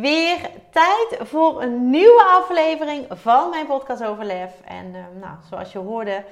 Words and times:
Weer 0.00 0.50
tijd 0.70 1.16
voor 1.20 1.62
een 1.62 1.90
nieuwe 1.90 2.24
aflevering 2.42 3.06
van 3.10 3.50
mijn 3.50 3.66
podcast 3.66 4.04
over 4.04 4.24
lef. 4.24 4.60
En 4.64 4.86
uh, 4.86 5.04
nou, 5.20 5.36
zoals 5.50 5.72
je 5.72 5.78
hoorde, 5.78 6.24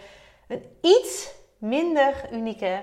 een 0.48 0.62
iets 0.80 1.34
minder 1.58 2.28
unieke 2.32 2.80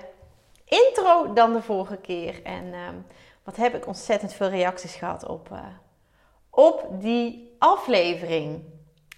intro 0.64 1.32
dan 1.32 1.52
de 1.52 1.62
vorige 1.62 1.96
keer. 1.96 2.42
En 2.42 2.64
uh, 2.64 2.78
wat 3.44 3.56
heb 3.56 3.74
ik 3.74 3.86
ontzettend 3.86 4.32
veel 4.32 4.48
reacties 4.48 4.94
gehad 4.94 5.26
op, 5.26 5.48
uh, 5.52 5.58
op 6.50 6.86
die 6.90 7.56
aflevering. 7.58 8.62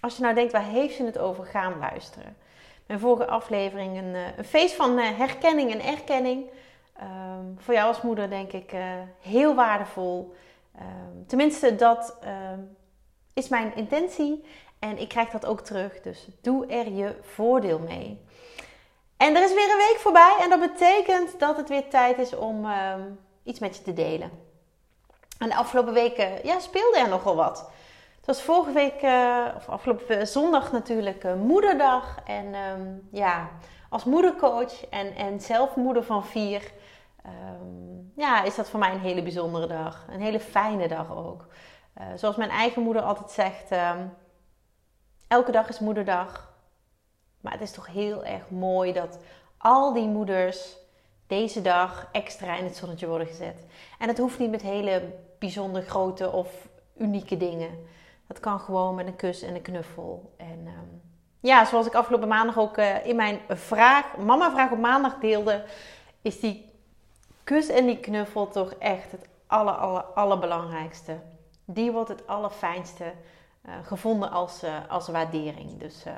Als 0.01 0.15
je 0.15 0.21
nou 0.21 0.35
denkt, 0.35 0.51
waar 0.51 0.65
heeft 0.65 0.95
ze 0.95 1.03
het 1.03 1.17
over? 1.17 1.45
Gaan 1.45 1.79
luisteren. 1.79 2.37
Mijn 2.85 2.99
vorige 2.99 3.27
aflevering 3.27 3.97
een, 3.97 4.15
een 4.37 4.45
feest 4.45 4.75
van 4.75 4.97
herkenning 4.97 5.71
en 5.71 5.81
erkenning. 5.81 6.49
Um, 7.01 7.55
voor 7.59 7.73
jou 7.73 7.87
als 7.87 8.01
moeder 8.01 8.29
denk 8.29 8.51
ik 8.51 8.73
heel 9.19 9.55
waardevol. 9.55 10.33
Um, 10.79 11.27
tenminste, 11.27 11.75
dat 11.75 12.17
um, 12.53 12.77
is 13.33 13.47
mijn 13.47 13.75
intentie. 13.75 14.45
En 14.79 14.97
ik 14.97 15.09
krijg 15.09 15.29
dat 15.29 15.45
ook 15.45 15.61
terug. 15.61 16.01
Dus 16.01 16.27
doe 16.41 16.65
er 16.65 16.91
je 16.91 17.15
voordeel 17.21 17.79
mee. 17.79 18.25
En 19.17 19.35
er 19.35 19.43
is 19.43 19.53
weer 19.53 19.71
een 19.71 19.87
week 19.89 19.97
voorbij. 19.97 20.37
En 20.41 20.49
dat 20.49 20.59
betekent 20.59 21.39
dat 21.39 21.57
het 21.57 21.69
weer 21.69 21.89
tijd 21.89 22.17
is 22.17 22.35
om 22.35 22.65
um, 22.65 23.19
iets 23.43 23.59
met 23.59 23.75
je 23.75 23.83
te 23.83 23.93
delen. 23.93 24.31
En 25.37 25.49
de 25.49 25.55
afgelopen 25.55 25.93
weken 25.93 26.39
ja, 26.43 26.59
speelde 26.59 26.97
er 26.97 27.09
nogal 27.09 27.35
wat. 27.35 27.69
Het 28.17 28.25
was 28.25 28.41
vorige 28.41 28.71
week, 28.71 29.01
uh, 29.01 29.45
of 29.55 29.69
afgelopen 29.69 30.27
zondag 30.27 30.71
natuurlijk, 30.71 31.23
uh, 31.23 31.33
moederdag. 31.33 32.17
En 32.25 32.55
ja, 33.11 33.49
als 33.89 34.03
moedercoach 34.03 34.89
en, 34.89 35.15
en 35.15 35.41
zelf 35.41 35.75
moeder 35.75 36.03
van 36.03 36.25
vier 36.25 36.71
um, 37.25 38.11
ja, 38.15 38.43
is 38.43 38.55
dat 38.55 38.69
voor 38.69 38.79
mij 38.79 38.91
een 38.91 38.99
hele 38.99 39.21
bijzondere 39.21 39.67
dag. 39.67 40.05
Een 40.09 40.21
hele 40.21 40.39
fijne 40.39 40.87
dag 40.87 41.15
ook. 41.15 41.45
Uh, 41.97 42.05
zoals 42.15 42.35
mijn 42.35 42.49
eigen 42.49 42.81
moeder 42.81 43.01
altijd 43.01 43.31
zegt, 43.31 43.71
um, 43.71 44.13
elke 45.27 45.51
dag 45.51 45.69
is 45.69 45.79
moederdag. 45.79 46.53
Maar 47.41 47.51
het 47.51 47.61
is 47.61 47.71
toch 47.71 47.87
heel 47.87 48.25
erg 48.25 48.49
mooi 48.49 48.93
dat 48.93 49.19
al 49.57 49.93
die 49.93 50.07
moeders 50.07 50.77
deze 51.27 51.61
dag 51.61 52.09
extra 52.11 52.55
in 52.55 52.63
het 52.63 52.75
zonnetje 52.75 53.07
worden 53.07 53.27
gezet. 53.27 53.65
En 53.99 54.07
het 54.07 54.17
hoeft 54.17 54.39
niet 54.39 54.51
met 54.51 54.61
hele 54.61 55.13
bijzonder 55.39 55.81
grote 55.81 56.31
of 56.31 56.67
unieke 56.97 57.37
dingen. 57.37 57.85
Dat 58.27 58.39
kan 58.39 58.59
gewoon 58.59 58.95
met 58.95 59.07
een 59.07 59.15
kus 59.15 59.41
en 59.41 59.55
een 59.55 59.61
knuffel. 59.61 60.33
En 60.37 60.67
um, 60.67 61.01
ja, 61.39 61.65
zoals 61.65 61.85
ik 61.85 61.93
afgelopen 61.93 62.27
maandag 62.27 62.57
ook 62.57 62.77
uh, 62.77 63.05
in 63.05 63.15
mijn 63.15 63.39
vraag, 63.49 64.17
mama 64.17 64.51
vraag 64.51 64.71
op 64.71 64.79
maandag 64.79 65.19
deelde, 65.19 65.63
is 66.21 66.39
die 66.39 66.72
kus 67.43 67.69
en 67.69 67.85
die 67.85 67.99
knuffel 67.99 68.47
toch 68.47 68.73
echt 68.73 69.11
het 69.11 69.27
aller, 69.47 69.73
aller, 69.73 70.03
allerbelangrijkste. 70.03 71.19
Die 71.65 71.91
wordt 71.91 72.09
het 72.09 72.27
allerfijnste 72.27 73.03
uh, 73.65 73.73
gevonden 73.83 74.31
als, 74.31 74.63
uh, 74.63 74.75
als 74.89 75.07
waardering. 75.07 75.77
Dus 75.77 76.05
uh, 76.07 76.13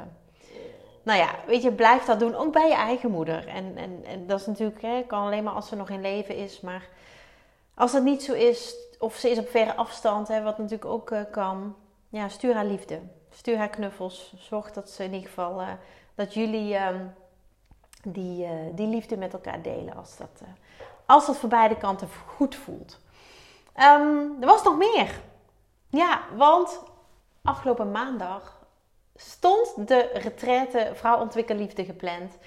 nou 1.04 1.20
ja, 1.20 1.30
weet 1.48 1.64
je, 1.64 1.72
blijf 1.72 2.06
dat 2.06 2.20
doen. 2.20 2.36
Ook 2.36 2.54
bij 2.54 2.68
je 2.68 2.76
eigen 2.76 3.12
moeder. 3.12 3.48
En, 3.48 3.78
en, 3.78 4.04
en 4.06 4.28
dat 4.28 4.40
is 4.40 4.46
natuurlijk, 4.46 4.82
hè, 4.82 5.04
kan 5.08 5.26
alleen 5.26 5.44
maar 5.44 5.54
als 5.54 5.68
ze 5.68 5.76
nog 5.76 5.90
in 5.90 6.02
leven 6.02 6.36
is. 6.36 6.62
Maar 6.62 6.90
als 7.74 7.92
dat 7.92 8.04
niet 8.04 8.24
zo 8.24 8.34
is, 8.34 8.76
of 9.00 9.16
ze 9.16 9.30
is 9.30 9.40
op 9.40 9.50
verre 9.50 9.76
afstand, 9.76 10.28
hè, 10.28 10.44
wat 10.44 10.58
natuurlijk 10.58 10.86
ook 10.86 11.16
kan. 11.32 11.76
Ja, 12.10 12.30
stuur 12.30 12.54
haar 12.54 12.66
liefde. 12.66 13.00
Stuur 13.30 13.58
haar 13.58 13.70
knuffels. 13.70 14.34
Zorg 14.38 14.72
dat 14.72 14.90
ze 14.90 15.04
in 15.04 15.14
ieder 15.14 15.28
geval, 15.28 15.62
dat 16.16 16.34
jullie 16.34 16.78
um, 16.78 17.14
die, 18.04 18.48
die 18.74 18.88
liefde 18.88 19.18
met 19.18 19.34
elkaar 19.34 19.62
delen. 19.62 19.96
Als 19.96 20.18
dat, 20.18 20.42
als 21.06 21.26
dat 21.26 21.38
voor 21.38 21.50
beide 21.50 21.78
kanten 21.78 22.10
goed 22.26 22.56
voelt. 22.56 23.00
Um, 23.78 24.42
er 24.42 24.48
was 24.48 24.64
nog 24.64 24.78
meer. 24.78 25.22
Ja, 25.90 26.22
want 26.36 26.84
afgelopen 27.44 27.92
maandag 27.92 28.66
stond 29.16 29.88
de 29.88 30.10
retraite 30.14 30.92
Vrouw 30.94 31.20
Ontwikkel 31.20 31.56
Liefde 31.56 31.86
gepland. 31.86 32.38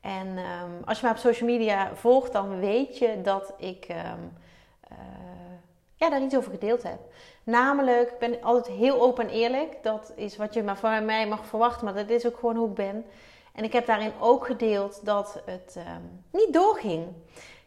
En 0.00 0.26
um, 0.26 0.82
als 0.84 0.98
je 0.98 1.04
mij 1.04 1.14
op 1.14 1.20
social 1.20 1.48
media 1.48 1.94
volgt, 1.94 2.32
dan 2.32 2.60
weet 2.60 2.98
je 2.98 3.20
dat 3.22 3.52
ik 3.56 3.86
um, 3.90 4.36
uh, 4.92 4.98
ja, 5.96 6.10
daar 6.10 6.22
iets 6.22 6.36
over 6.36 6.50
gedeeld 6.50 6.82
heb. 6.82 6.98
Namelijk, 7.44 8.10
ik 8.10 8.18
ben 8.18 8.42
altijd 8.42 8.76
heel 8.76 9.00
open 9.00 9.28
en 9.28 9.34
eerlijk. 9.34 9.82
Dat 9.82 10.12
is 10.16 10.36
wat 10.36 10.54
je 10.54 10.62
maar 10.62 10.78
van 10.78 11.04
mij 11.04 11.28
mag 11.28 11.46
verwachten, 11.46 11.84
maar 11.84 11.94
dat 11.94 12.08
is 12.10 12.26
ook 12.26 12.38
gewoon 12.38 12.56
hoe 12.56 12.68
ik 12.68 12.74
ben. 12.74 13.04
En 13.52 13.64
ik 13.64 13.72
heb 13.72 13.86
daarin 13.86 14.12
ook 14.20 14.46
gedeeld 14.46 15.04
dat 15.04 15.42
het 15.44 15.78
niet 16.30 16.52
doorging. 16.52 17.06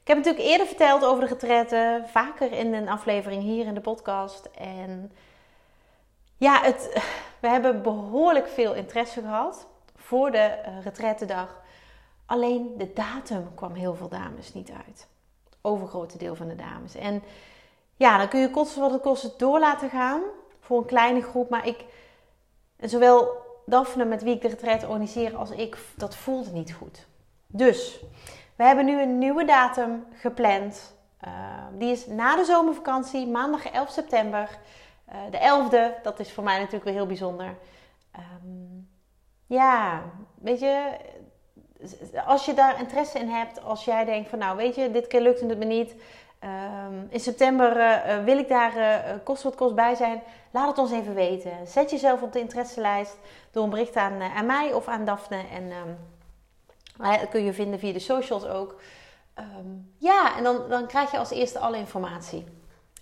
Ik 0.01 0.07
heb 0.07 0.17
natuurlijk 0.17 0.45
eerder 0.45 0.67
verteld 0.67 1.03
over 1.03 1.23
de 1.23 1.29
retretten, 1.29 2.09
vaker 2.09 2.51
in 2.51 2.73
een 2.73 2.89
aflevering 2.89 3.43
hier 3.43 3.65
in 3.65 3.73
de 3.73 3.81
podcast. 3.81 4.45
En 4.45 5.11
ja, 6.37 6.61
het, 6.61 7.03
we 7.39 7.47
hebben 7.47 7.81
behoorlijk 7.81 8.47
veel 8.47 8.73
interesse 8.73 9.21
gehad 9.21 9.67
voor 9.95 10.31
de 10.31 10.59
retrettendag. 10.83 11.61
Alleen 12.25 12.77
de 12.77 12.93
datum 12.93 13.51
kwam 13.55 13.73
heel 13.73 13.95
veel 13.95 14.09
dames 14.09 14.53
niet 14.53 14.71
uit. 14.85 15.07
Overgrote 15.61 16.17
deel 16.17 16.35
van 16.35 16.47
de 16.47 16.55
dames. 16.55 16.95
En 16.95 17.23
ja, 17.95 18.17
dan 18.17 18.27
kun 18.27 18.39
je 18.39 18.49
kosten 18.49 18.81
wat 18.81 18.91
het 18.91 19.01
kost 19.01 19.39
door 19.39 19.59
laten 19.59 19.89
gaan 19.89 20.21
voor 20.59 20.77
een 20.77 20.85
kleine 20.85 21.21
groep. 21.21 21.49
Maar 21.49 21.67
ik, 21.67 21.85
en 22.75 22.89
zowel 22.89 23.29
Daphne 23.65 24.05
met 24.05 24.23
wie 24.23 24.35
ik 24.35 24.41
de 24.41 24.47
retreat 24.47 24.83
organiseer 24.83 25.35
als 25.35 25.51
ik, 25.51 25.77
dat 25.95 26.15
voelde 26.15 26.51
niet 26.51 26.73
goed. 26.73 27.07
Dus 27.47 27.99
we 28.61 28.67
hebben 28.67 28.85
nu 28.85 29.01
een 29.01 29.17
nieuwe 29.17 29.45
datum 29.45 30.05
gepland. 30.13 30.95
Uh, 31.25 31.31
die 31.77 31.91
is 31.91 32.07
na 32.07 32.35
de 32.35 32.45
zomervakantie, 32.45 33.27
maandag 33.27 33.71
11 33.71 33.89
september. 33.89 34.49
Uh, 35.09 35.15
de 35.31 35.37
11e, 35.37 36.01
dat 36.03 36.19
is 36.19 36.31
voor 36.31 36.43
mij 36.43 36.57
natuurlijk 36.57 36.83
weer 36.83 36.93
heel 36.93 37.05
bijzonder. 37.05 37.57
Um, 38.15 38.89
ja, 39.45 40.01
weet 40.35 40.59
je, 40.59 40.97
als 42.25 42.45
je 42.45 42.53
daar 42.53 42.79
interesse 42.79 43.19
in 43.19 43.29
hebt, 43.29 43.63
als 43.63 43.85
jij 43.85 44.05
denkt 44.05 44.29
van 44.29 44.39
nou 44.39 44.57
weet 44.57 44.75
je, 44.75 44.91
dit 44.91 45.07
keer 45.07 45.21
lukt 45.21 45.39
het 45.39 45.57
me 45.57 45.65
niet. 45.65 45.95
Um, 46.43 47.07
in 47.09 47.19
september 47.19 47.77
uh, 47.77 48.23
wil 48.23 48.37
ik 48.37 48.47
daar 48.47 48.73
kost 49.23 49.43
wat 49.43 49.55
kost 49.55 49.75
bij 49.75 49.95
zijn. 49.95 50.21
Laat 50.51 50.67
het 50.67 50.77
ons 50.77 50.91
even 50.91 51.13
weten. 51.13 51.51
Zet 51.67 51.91
jezelf 51.91 52.21
op 52.21 52.33
de 52.33 52.39
interesselijst 52.39 53.17
door 53.51 53.63
een 53.63 53.69
bericht 53.69 53.95
aan, 53.95 54.21
aan 54.21 54.45
mij 54.45 54.73
of 54.73 54.87
aan 54.87 55.05
Daphne. 55.05 55.43
En 55.53 55.71
dat 57.01 57.29
kun 57.29 57.43
je 57.43 57.53
vinden 57.53 57.79
via 57.79 57.93
de 57.93 57.99
socials 57.99 58.45
ook. 58.45 58.81
Um, 59.39 59.93
ja, 59.97 60.37
en 60.37 60.43
dan, 60.43 60.69
dan 60.69 60.87
krijg 60.87 61.11
je 61.11 61.17
als 61.17 61.31
eerste 61.31 61.59
alle 61.59 61.77
informatie. 61.77 62.45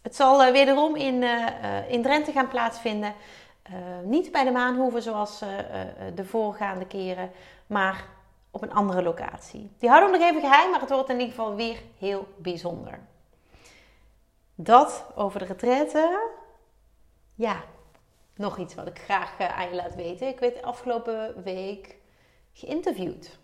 Het 0.01 0.15
zal 0.15 0.45
uh, 0.45 0.51
wederom 0.51 0.95
in, 0.95 1.21
uh, 1.21 1.91
in 1.91 2.01
Drenthe 2.01 2.31
gaan 2.31 2.47
plaatsvinden. 2.47 3.13
Niet 4.03 4.31
bij 4.31 4.43
de 4.43 4.51
Maanhoeven 4.51 5.01
zoals 5.01 5.39
de 6.15 6.25
voorgaande 6.25 6.87
keren, 6.87 7.31
maar 7.67 8.05
op 8.51 8.61
een 8.61 8.73
andere 8.73 9.03
locatie. 9.03 9.71
Die 9.77 9.89
houden 9.89 10.11
we 10.11 10.17
nog 10.17 10.27
even 10.27 10.41
geheim, 10.41 10.71
maar 10.71 10.79
het 10.79 10.89
wordt 10.89 11.09
in 11.09 11.19
ieder 11.19 11.35
geval 11.35 11.55
weer 11.55 11.81
heel 11.97 12.27
bijzonder. 12.37 12.99
Dat 14.55 15.05
over 15.15 15.39
de 15.39 15.45
retraite. 15.45 16.29
Ja, 17.35 17.63
nog 18.35 18.57
iets 18.57 18.75
wat 18.75 18.87
ik 18.87 18.99
graag 18.99 19.39
aan 19.39 19.69
je 19.69 19.75
laat 19.75 19.95
weten. 19.95 20.27
Ik 20.27 20.39
werd 20.39 20.61
afgelopen 20.61 21.43
week 21.43 21.95
geïnterviewd. 22.53 23.37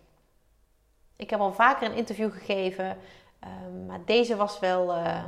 Ik 1.16 1.30
heb 1.30 1.40
al 1.40 1.52
vaker 1.52 1.86
een 1.86 1.96
interview 1.96 2.32
gegeven, 2.32 2.98
um, 3.66 3.86
maar 3.86 4.04
deze 4.04 4.36
was 4.36 4.58
wel, 4.58 4.96
uh, 4.96 5.24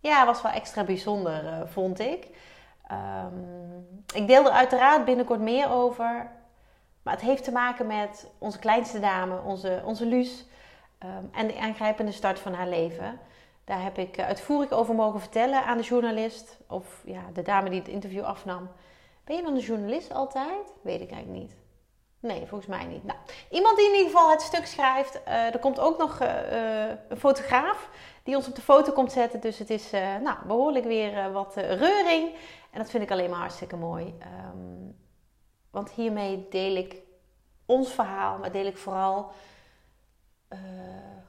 ja, 0.00 0.26
was 0.26 0.42
wel 0.42 0.52
extra 0.52 0.84
bijzonder, 0.84 1.44
uh, 1.44 1.60
vond 1.64 1.98
ik. 1.98 2.28
Um, 2.92 3.86
ik 4.14 4.26
deel 4.26 4.44
er 4.44 4.50
uiteraard 4.50 5.04
binnenkort 5.04 5.40
meer 5.40 5.70
over, 5.70 6.30
maar 7.02 7.14
het 7.14 7.22
heeft 7.22 7.44
te 7.44 7.52
maken 7.52 7.86
met 7.86 8.30
onze 8.38 8.58
kleinste 8.58 9.00
dame, 9.00 9.40
onze, 9.42 9.82
onze 9.84 10.06
Luus, 10.06 10.44
um, 11.04 11.30
en 11.32 11.46
de 11.46 11.58
aangrijpende 11.58 12.12
start 12.12 12.38
van 12.38 12.52
haar 12.52 12.68
leven. 12.68 13.18
Daar 13.64 13.82
heb 13.82 13.98
ik 13.98 14.18
uitvoerig 14.18 14.70
over 14.70 14.94
mogen 14.94 15.20
vertellen 15.20 15.64
aan 15.64 15.76
de 15.76 15.84
journalist, 15.84 16.58
of 16.68 17.02
ja, 17.04 17.20
de 17.32 17.42
dame 17.42 17.70
die 17.70 17.78
het 17.78 17.88
interview 17.88 18.24
afnam. 18.24 18.68
Ben 19.24 19.36
je 19.36 19.42
dan 19.42 19.54
een 19.54 19.60
journalist 19.60 20.12
altijd? 20.12 20.72
Weet 20.82 21.00
ik 21.00 21.10
eigenlijk 21.10 21.42
niet. 21.42 21.65
Nee, 22.26 22.46
volgens 22.46 22.66
mij 22.70 22.84
niet. 22.84 23.04
Nou, 23.04 23.18
iemand 23.50 23.76
die 23.76 23.86
in 23.86 23.94
ieder 23.94 24.10
geval 24.10 24.30
het 24.30 24.42
stuk 24.42 24.66
schrijft. 24.66 25.20
Uh, 25.28 25.54
er 25.54 25.58
komt 25.58 25.80
ook 25.80 25.98
nog 25.98 26.22
uh, 26.22 26.88
een 27.08 27.16
fotograaf 27.18 27.88
die 28.22 28.36
ons 28.36 28.48
op 28.48 28.54
de 28.54 28.62
foto 28.62 28.92
komt 28.92 29.12
zetten. 29.12 29.40
Dus 29.40 29.58
het 29.58 29.70
is 29.70 29.90
nou, 30.22 30.36
behoorlijk 30.46 30.84
weer 30.84 31.32
wat 31.32 31.56
reuring. 31.56 32.34
En 32.70 32.78
dat 32.78 32.90
vind 32.90 33.02
ik 33.02 33.10
alleen 33.10 33.30
maar 33.30 33.38
hartstikke 33.38 33.76
mooi. 33.76 34.14
Um, 34.54 34.96
want 35.70 35.90
hiermee 35.90 36.46
deel 36.50 36.76
ik 36.76 36.96
ons 37.66 37.92
verhaal, 37.92 38.38
maar 38.38 38.52
deel 38.52 38.66
ik 38.66 38.76
vooral 38.76 39.30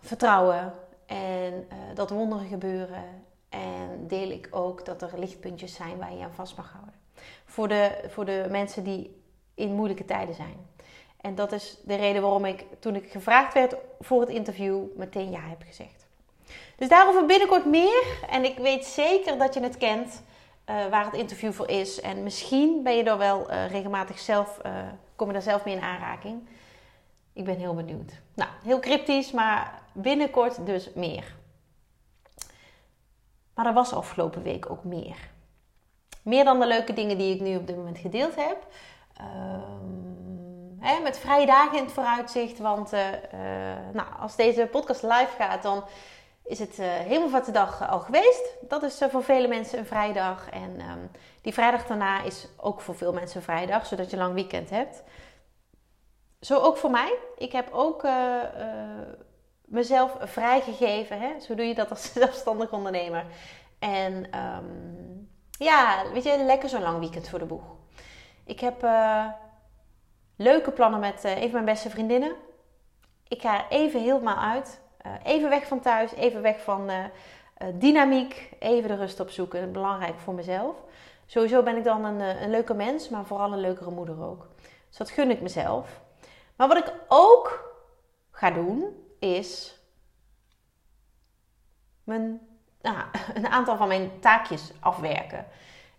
vertrouwen 0.02 0.74
en 1.06 1.68
dat 1.94 2.10
wonderen 2.10 2.48
gebeuren. 2.48 3.04
En 3.50 4.08
deel 4.08 4.30
ik 4.30 4.48
ook 4.52 4.86
dat 4.86 5.02
er 5.02 5.20
lichtpuntjes 5.20 5.74
zijn 5.74 5.98
waar 5.98 6.14
je 6.14 6.24
aan 6.24 6.34
vast 6.34 6.58
mag 6.58 6.72
houden. 6.72 6.94
Voor 7.46 7.68
de, 7.68 8.04
voor 8.08 8.26
de 8.26 8.48
mensen 8.50 8.84
die 8.84 9.22
in 9.54 9.74
moeilijke 9.74 10.06
tijden 10.06 10.36
zijn. 10.36 10.58
En 11.28 11.36
dat 11.36 11.52
is 11.52 11.78
de 11.84 11.96
reden 11.96 12.22
waarom 12.22 12.46
ik, 12.46 12.66
toen 12.80 12.96
ik 12.96 13.12
gevraagd 13.12 13.54
werd 13.54 13.76
voor 14.00 14.20
het 14.22 14.30
interview, 14.30 14.84
meteen 14.96 15.32
ja 15.32 15.40
heb 15.40 15.62
gezegd. 15.66 16.08
Dus 16.76 16.90
daarover 16.90 17.26
binnenkort 17.26 17.66
meer. 17.66 18.26
En 18.30 18.44
ik 18.44 18.58
weet 18.58 18.86
zeker 18.86 19.38
dat 19.38 19.54
je 19.54 19.60
het 19.60 19.78
kent, 19.78 20.24
uh, 20.70 20.86
waar 20.86 21.06
het 21.06 21.14
interview 21.14 21.52
voor 21.52 21.70
is. 21.70 22.02
En 22.02 22.24
misschien 22.24 22.84
ben 22.84 22.96
je 22.96 23.04
er 23.04 23.18
wel 23.18 23.52
uh, 23.52 23.70
regelmatig 23.70 24.20
zelf, 24.20 24.60
uh, 24.66 24.72
kom 25.16 25.28
je 25.28 25.34
daar 25.34 25.42
zelf 25.42 25.66
mee 25.66 25.76
in 25.76 25.82
aanraking. 25.82 26.48
Ik 27.34 27.44
ben 27.44 27.58
heel 27.58 27.76
benieuwd. 27.76 28.12
Nou, 28.34 28.50
heel 28.64 28.80
cryptisch, 28.80 29.32
maar 29.32 29.82
binnenkort 29.92 30.66
dus 30.66 30.94
meer. 30.94 31.36
Maar 33.54 33.66
er 33.66 33.74
was 33.74 33.94
afgelopen 33.94 34.44
week 34.44 34.70
ook 34.70 34.84
meer. 34.84 35.30
Meer 36.22 36.44
dan 36.44 36.60
de 36.60 36.68
leuke 36.68 36.94
dingen 36.94 37.18
die 37.18 37.36
ik 37.36 37.42
nu 37.42 37.56
op 37.56 37.68
dit 37.68 37.76
moment 37.76 37.98
gedeeld 37.98 38.36
heb. 38.36 38.68
Um, 39.22 40.47
hè, 40.80 41.00
met 41.00 41.20
vrije 41.20 41.46
dagen 41.46 41.78
in 41.78 41.84
het 41.84 41.94
vooruitzicht. 41.94 42.60
Want 42.60 42.94
uh, 42.94 43.02
nou, 43.94 44.08
als 44.20 44.36
deze 44.36 44.68
podcast 44.72 45.04
live 45.04 45.32
gaat, 45.38 45.64
dan 45.64 45.84
is 46.44 46.60
het 46.60 46.80
uh, 46.80 47.52
dag 47.52 47.90
al 47.90 48.00
geweest. 48.00 48.56
Dat 48.62 48.84
is 48.84 49.02
voor 49.10 49.24
vele 49.24 49.48
mensen 49.48 49.80
een 49.80 49.86
vrijdag. 49.86 50.50
En 50.50 50.82
um, 50.90 51.12
die 51.42 51.54
vrijdag 51.54 51.86
daarna 51.86 52.22
is 52.22 52.48
ook 52.58 52.82
voor 52.82 52.96
veel 52.96 53.14
mensen 53.14 53.38
een 53.38 53.44
vrijdag, 53.44 53.86
zodat 53.86 54.10
je 54.10 54.18
lang 54.18 54.34
weekend 54.34 54.70
hebt. 54.70 55.04
Zo 56.40 56.60
ook 56.60 56.78
voor 56.78 56.92
mij. 56.92 57.18
Ik 57.38 57.52
heb 57.52 57.70
ook 57.72 58.08
mezelf 59.66 60.18
vrijgegeven. 60.20 61.20
Hè? 61.20 61.40
Zo 61.40 61.56
doe 61.56 61.66
je 61.66 61.76
dat 61.76 61.90
als 61.90 62.12
zelfstandig 62.14 62.72
ondernemer. 62.72 63.26
En 63.80 64.40
um, 64.40 65.30
ja, 65.52 66.04
weet 66.14 66.24
je, 66.24 66.44
lekker 66.44 66.70
zo'n 66.70 66.82
lang 66.82 67.00
weekend 67.00 67.30
voor 67.30 67.40
de 67.40 67.46
boeg. 67.46 67.76
Ik 68.46 68.60
heb 68.60 68.84
leuke 70.38 70.72
plannen 70.72 71.00
met 71.00 71.26
uh, 71.26 71.36
een 71.36 71.42
van 71.42 71.52
mijn 71.52 71.66
beste 71.66 71.90
vriendinnen. 71.90 72.36
Ik 73.28 73.42
ga 73.42 73.70
even 73.70 74.02
helemaal 74.02 74.38
uit. 74.38 74.82
Uh, 75.06 75.12
even 75.24 75.50
weg 75.50 75.68
van 75.68 75.80
thuis, 75.80 76.14
even 76.14 76.42
weg 76.42 76.62
van 76.62 76.92
dynamiek. 77.74 78.50
Even 78.60 78.90
de 78.90 78.96
rust 78.96 79.20
opzoeken. 79.20 79.72
Belangrijk 79.72 80.20
voor 80.20 80.34
mezelf. 80.34 80.76
Sowieso 81.26 81.64
ben 81.64 81.78
ik 81.78 81.84
dan 81.84 82.06
een, 82.06 82.20
een 82.20 82.50
leuke 82.50 82.74
mens, 82.74 83.10
maar 83.10 83.26
vooral 83.26 83.54
een 83.54 83.60
leukere 83.60 83.92
moeder 83.92 84.24
ook. 84.24 84.48
Dus 84.88 84.98
dat 84.98 85.10
gun 85.10 85.30
ik 85.30 85.42
mezelf. 85.42 86.02
Maar 86.56 86.68
wat 86.68 86.78
ik 86.78 86.94
ook 87.08 87.74
ga 88.32 88.52
doen, 88.52 89.06
is 89.20 89.80
mijn, 92.04 92.40
nou, 92.82 92.98
een 93.34 93.48
aantal 93.48 93.78
van 93.78 93.88
mijn 93.88 94.20
taakjes 94.20 94.72
afwerken. 94.80 95.46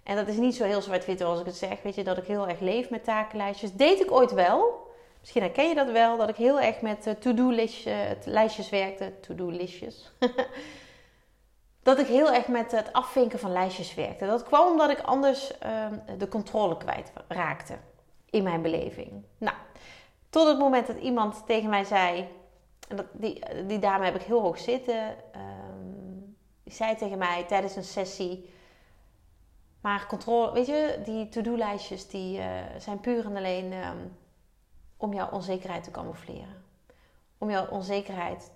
En 0.09 0.17
dat 0.17 0.29
is 0.29 0.37
niet 0.37 0.57
zo 0.57 0.65
heel 0.65 0.83
zwart-wit 0.83 1.23
als 1.23 1.41
ik 1.41 1.47
het 1.47 1.57
zeg. 1.57 1.83
Weet 1.83 1.95
je, 1.95 2.05
dat 2.05 2.19
ik 2.19 2.25
heel 2.25 2.49
erg 2.49 2.61
leef 2.61 2.91
met 2.91 3.05
takenlijstjes. 3.05 3.73
Deed 3.73 4.01
ik 4.01 4.13
ooit 4.13 4.33
wel. 4.33 4.91
Misschien 5.21 5.43
herken 5.43 5.69
je 5.69 5.75
dat 5.75 5.91
wel. 5.91 6.17
Dat 6.17 6.29
ik 6.29 6.37
heel 6.37 6.61
erg 6.61 6.81
met 6.81 7.07
uh, 7.07 7.15
to-do-lijstjes 7.15 8.71
werkte. 8.71 9.13
To-do-listjes. 9.21 10.13
dat 11.83 11.99
ik 11.99 12.07
heel 12.07 12.33
erg 12.33 12.49
met 12.49 12.71
het 12.73 12.93
afvinken 12.93 13.39
van 13.39 13.53
lijstjes 13.53 13.95
werkte. 13.95 14.27
Dat 14.27 14.43
kwam 14.43 14.71
omdat 14.71 14.91
ik 14.91 15.01
anders 15.01 15.53
uh, 15.67 15.87
de 16.19 16.29
controle 16.29 16.77
kwijt 16.77 17.13
raakte. 17.29 17.75
In 18.31 18.43
mijn 18.43 18.63
beleving. 18.63 19.25
Nou, 19.39 19.57
tot 20.31 20.47
het 20.47 20.59
moment 20.59 20.87
dat 20.87 20.99
iemand 20.99 21.47
tegen 21.47 21.71
mij 21.71 21.85
zei... 21.85 22.29
En 22.89 22.97
dat, 22.97 23.07
die, 23.13 23.43
die 23.67 23.79
dame 23.79 24.05
heb 24.05 24.15
ik 24.15 24.23
heel 24.23 24.41
hoog 24.41 24.59
zitten. 24.59 25.17
Die 26.65 26.75
zei 26.75 26.97
tegen 26.97 27.19
mij 27.19 27.45
tijdens 27.49 27.77
een 27.77 27.85
sessie 27.85 28.57
maar 29.89 30.07
controle, 30.07 30.53
weet 30.53 30.67
je, 30.67 31.01
die 31.05 31.29
to-do-lijstjes 31.29 32.09
die 32.09 32.39
uh, 32.39 32.47
zijn 32.79 33.01
puur 33.01 33.25
en 33.25 33.37
alleen 33.37 33.73
um, 33.73 34.17
om 34.97 35.15
jouw 35.15 35.31
onzekerheid 35.31 35.85
te 35.85 35.91
camoufleren. 35.91 36.65
Om 37.39 37.51
jouw 37.51 37.69
onzekerheid 37.69 38.51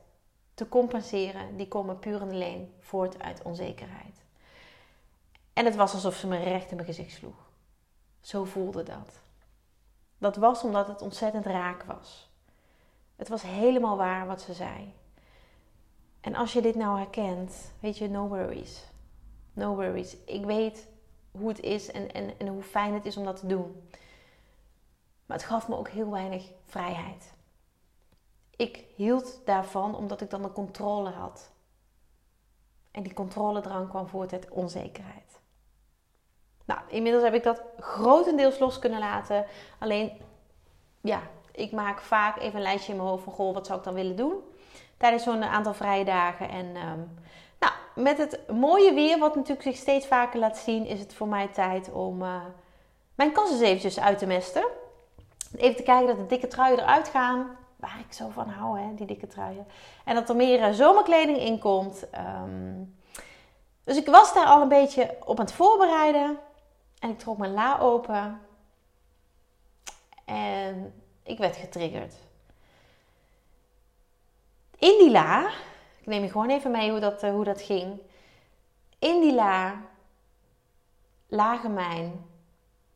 te 0.54 0.68
compenseren. 0.68 1.56
Die 1.56 1.68
komen 1.68 1.98
puur 1.98 2.20
en 2.20 2.30
alleen 2.30 2.74
voort 2.80 3.22
uit 3.22 3.42
onzekerheid. 3.42 4.24
En 5.52 5.64
het 5.64 5.76
was 5.76 5.92
alsof 5.92 6.14
ze 6.14 6.26
me 6.26 6.42
recht 6.42 6.70
in 6.70 6.76
mijn 6.76 6.88
gezicht 6.88 7.12
sloeg. 7.12 7.48
Zo 8.20 8.44
voelde 8.44 8.82
dat. 8.82 9.20
Dat 10.18 10.36
was 10.36 10.62
omdat 10.62 10.88
het 10.88 11.02
ontzettend 11.02 11.46
raak 11.46 11.82
was. 11.82 12.30
Het 13.16 13.28
was 13.28 13.42
helemaal 13.42 13.96
waar 13.96 14.26
wat 14.26 14.40
ze 14.40 14.52
zei. 14.52 14.94
En 16.20 16.34
als 16.34 16.52
je 16.52 16.62
dit 16.62 16.74
nou 16.74 16.98
herkent, 16.98 17.72
weet 17.80 17.98
je, 17.98 18.08
no 18.08 18.28
worries. 18.28 18.84
No 19.52 19.74
worries. 19.74 20.16
Ik 20.24 20.44
weet 20.44 20.90
hoe 21.38 21.48
het 21.48 21.60
is 21.60 21.90
en, 21.90 22.12
en, 22.12 22.38
en 22.38 22.46
hoe 22.46 22.62
fijn 22.62 22.94
het 22.94 23.06
is 23.06 23.16
om 23.16 23.24
dat 23.24 23.36
te 23.36 23.46
doen. 23.46 23.88
Maar 25.26 25.36
het 25.36 25.46
gaf 25.46 25.68
me 25.68 25.76
ook 25.76 25.88
heel 25.88 26.10
weinig 26.10 26.50
vrijheid. 26.64 27.34
Ik 28.56 28.84
hield 28.94 29.40
daarvan 29.44 29.94
omdat 29.94 30.20
ik 30.20 30.30
dan 30.30 30.42
de 30.42 30.52
controle 30.52 31.10
had. 31.10 31.50
En 32.90 33.02
die 33.02 33.14
controledrang 33.14 33.88
kwam 33.88 34.08
voort 34.08 34.32
uit 34.32 34.50
onzekerheid. 34.50 35.40
Nou, 36.64 36.80
inmiddels 36.88 37.24
heb 37.24 37.34
ik 37.34 37.42
dat 37.42 37.62
grotendeels 37.78 38.58
los 38.58 38.78
kunnen 38.78 38.98
laten. 38.98 39.46
Alleen, 39.78 40.20
ja, 41.00 41.20
ik 41.52 41.72
maak 41.72 42.00
vaak 42.00 42.36
even 42.36 42.56
een 42.56 42.62
lijstje 42.62 42.92
in 42.92 42.98
mijn 42.98 43.10
hoofd 43.10 43.24
van... 43.24 43.32
Goh, 43.32 43.54
wat 43.54 43.66
zou 43.66 43.78
ik 43.78 43.84
dan 43.84 43.94
willen 43.94 44.16
doen? 44.16 44.34
Tijdens 44.96 45.22
zo'n 45.22 45.42
aantal 45.42 45.74
vrije 45.74 46.04
dagen. 46.04 46.48
En 46.48 46.72
nou, 46.72 46.98
met 47.94 48.18
het 48.18 48.50
mooie 48.50 48.92
weer, 48.92 49.18
wat 49.18 49.34
natuurlijk 49.34 49.62
zich 49.62 49.76
steeds 49.76 50.06
vaker 50.06 50.40
laat 50.40 50.58
zien, 50.58 50.86
is 50.86 51.00
het 51.00 51.14
voor 51.14 51.28
mij 51.28 51.48
tijd 51.48 51.92
om 51.92 52.22
uh, 52.22 52.44
mijn 53.14 53.32
kassen 53.32 53.62
eventjes 53.62 54.00
uit 54.00 54.18
te 54.18 54.26
mesten. 54.26 54.64
Even 55.56 55.76
te 55.76 55.82
kijken 55.82 56.06
dat 56.06 56.16
de 56.16 56.26
dikke 56.26 56.46
truien 56.46 56.78
eruit 56.78 57.08
gaan. 57.08 57.56
Waar 57.76 58.00
ik 58.08 58.12
zo 58.12 58.28
van 58.28 58.48
hou, 58.48 58.80
hè, 58.80 58.94
die 58.94 59.06
dikke 59.06 59.26
truien. 59.26 59.66
En 60.04 60.14
dat 60.14 60.28
er 60.28 60.36
meer 60.36 60.68
uh, 60.68 60.74
zomerkleding 60.74 61.38
in 61.38 61.58
komt. 61.58 62.04
Um, 62.44 62.96
dus 63.84 63.96
ik 63.96 64.06
was 64.06 64.34
daar 64.34 64.46
al 64.46 64.62
een 64.62 64.68
beetje 64.68 65.16
op 65.24 65.38
aan 65.38 65.44
het 65.44 65.54
voorbereiden. 65.54 66.38
En 66.98 67.10
ik 67.10 67.18
trok 67.18 67.38
mijn 67.38 67.52
la 67.52 67.78
open. 67.78 68.40
En 70.24 71.02
ik 71.22 71.38
werd 71.38 71.56
getriggerd. 71.56 72.14
In 74.78 74.98
die 74.98 75.10
la 75.10 75.50
ik 76.02 76.08
neem 76.08 76.22
je 76.22 76.30
gewoon 76.30 76.50
even 76.50 76.70
mee 76.70 76.90
hoe 76.90 77.00
dat, 77.00 77.22
uh, 77.22 77.30
hoe 77.30 77.44
dat 77.44 77.62
ging. 77.62 78.00
In 78.98 79.20
die 79.20 79.34
la 79.34 79.80
lagen 81.26 81.74
mijn 81.74 82.24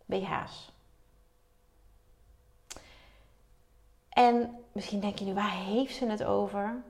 BH's. 0.04 0.72
En 4.08 4.64
misschien 4.72 5.00
denk 5.00 5.18
je 5.18 5.24
nu, 5.24 5.34
waar 5.34 5.50
heeft 5.50 5.94
ze 5.94 6.06
het 6.06 6.24
over? 6.24 6.82